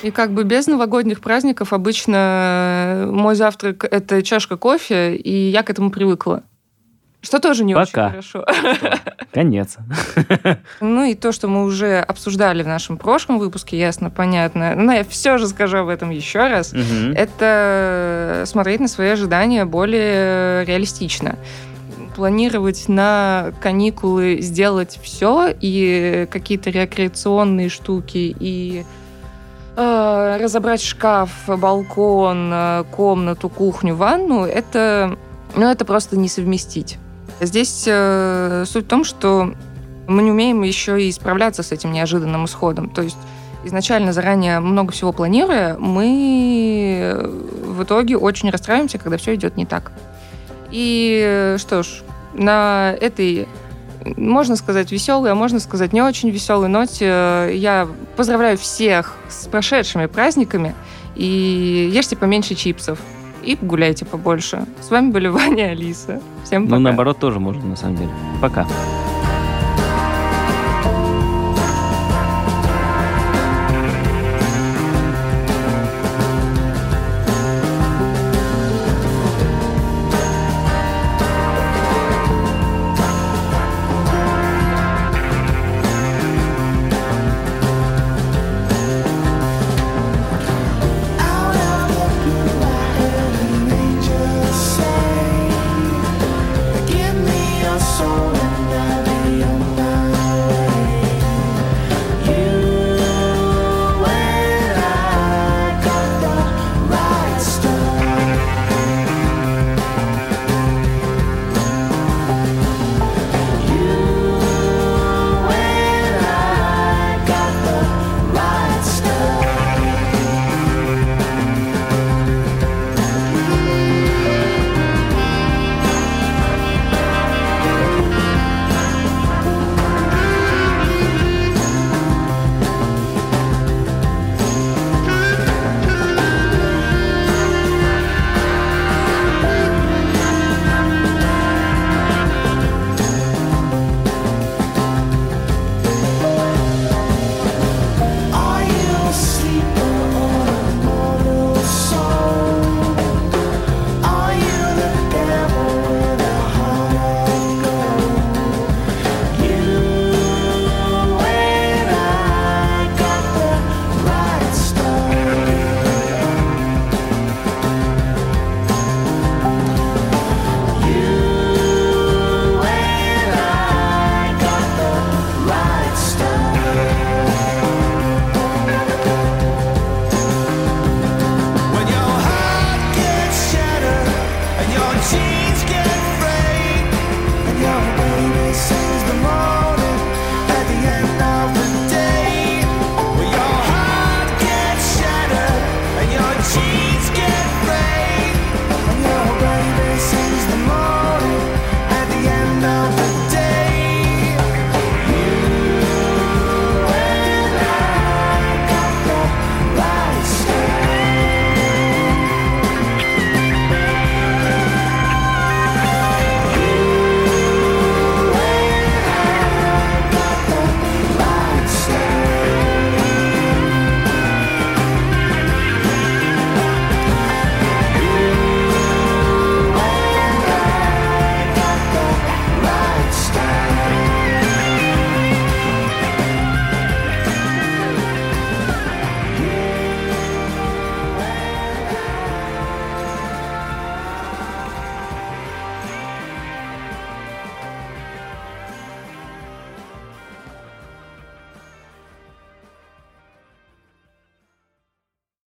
И 0.01 0.09
как 0.09 0.31
бы 0.31 0.43
без 0.43 0.65
новогодних 0.65 1.21
праздников 1.21 1.71
обычно 1.71 2.15
э, 2.15 3.11
мой 3.11 3.35
завтрак— 3.35 3.83
это 3.91 4.23
чашка 4.23 4.55
кофе, 4.57 5.15
и 5.15 5.49
я 5.51 5.61
к 5.63 5.69
этому 5.69 5.91
привыкла. 5.91 6.41
Что 7.21 7.39
тоже 7.39 7.63
не 7.63 7.73
Пока. 7.73 8.07
очень 8.07 8.09
хорошо. 8.11 8.45
Конец. 9.33 9.77
Ну 10.81 11.03
и 11.03 11.15
то, 11.15 11.31
что 11.31 11.47
мы 11.47 11.63
уже 11.63 11.99
обсуждали 11.99 12.63
в 12.63 12.67
нашем 12.67 12.97
прошлом 12.97 13.39
выпуске, 13.39 13.77
ясно, 13.77 14.09
понятно. 14.09 14.75
Но 14.75 14.93
я 14.93 15.03
все 15.03 15.37
же 15.37 15.47
скажу 15.47 15.77
об 15.77 15.89
этом 15.89 16.09
еще 16.11 16.47
раз. 16.47 16.73
Это 17.15 18.43
смотреть 18.45 18.79
на 18.79 18.87
свои 18.87 19.09
ожидания 19.09 19.65
более 19.65 20.65
реалистично. 20.65 21.35
Планировать 22.15 22.87
на 22.87 23.51
каникулы 23.61 24.39
сделать 24.41 24.99
все, 25.03 25.53
и 25.59 26.27
какие-то 26.31 26.71
рекреационные 26.71 27.69
штуки, 27.69 28.35
и 28.39 28.83
э, 29.75 30.37
разобрать 30.41 30.81
шкаф, 30.81 31.29
балкон, 31.47 32.49
э, 32.51 32.83
комнату, 32.91 33.49
кухню, 33.49 33.95
ванну, 33.95 34.45
это, 34.45 35.15
ну, 35.55 35.69
это 35.69 35.85
просто 35.85 36.17
не 36.17 36.27
совместить. 36.27 36.97
Здесь 37.39 37.83
э, 37.85 38.63
суть 38.67 38.85
в 38.85 38.87
том, 38.87 39.03
что 39.03 39.53
мы 40.07 40.23
не 40.23 40.31
умеем 40.31 40.63
еще 40.63 41.01
и 41.01 41.11
справляться 41.11 41.63
с 41.63 41.71
этим 41.71 41.91
неожиданным 41.91 42.45
исходом. 42.45 42.89
То 42.89 43.01
есть 43.01 43.17
изначально 43.63 44.13
заранее 44.13 44.59
много 44.59 44.91
всего 44.91 45.11
планируя, 45.11 45.77
мы 45.77 46.97
э, 46.99 47.27
в 47.27 47.83
итоге 47.83 48.17
очень 48.17 48.49
расстраиваемся, 48.49 48.97
когда 48.97 49.17
все 49.17 49.35
идет 49.35 49.57
не 49.57 49.65
так. 49.65 49.91
И 50.71 51.21
э, 51.23 51.57
что 51.59 51.83
ж, 51.83 52.03
на 52.33 52.95
этой, 52.99 53.47
можно 54.03 54.55
сказать, 54.55 54.91
веселой, 54.91 55.31
а 55.31 55.35
можно 55.35 55.59
сказать, 55.59 55.93
не 55.93 56.01
очень 56.01 56.29
веселой 56.29 56.69
ноте 56.69 57.05
э, 57.07 57.51
я 57.55 57.87
поздравляю 58.15 58.57
всех 58.57 59.15
с 59.29 59.47
прошедшими 59.47 60.07
праздниками 60.07 60.73
и 61.15 61.89
ешьте 61.93 62.15
поменьше 62.15 62.55
чипсов 62.55 62.99
и 63.47 63.57
гуляйте 63.61 64.05
побольше. 64.05 64.65
С 64.81 64.91
вами 64.91 65.11
были 65.11 65.27
Ваня 65.37 65.67
и 65.67 65.71
Алиса. 65.71 66.21
Всем 66.43 66.65
пока. 66.65 66.75
Ну, 66.75 66.81
наоборот, 66.81 67.17
тоже 67.19 67.39
можно, 67.39 67.65
на 67.65 67.75
самом 67.75 67.95
деле. 67.95 68.09
Пока. 68.41 68.67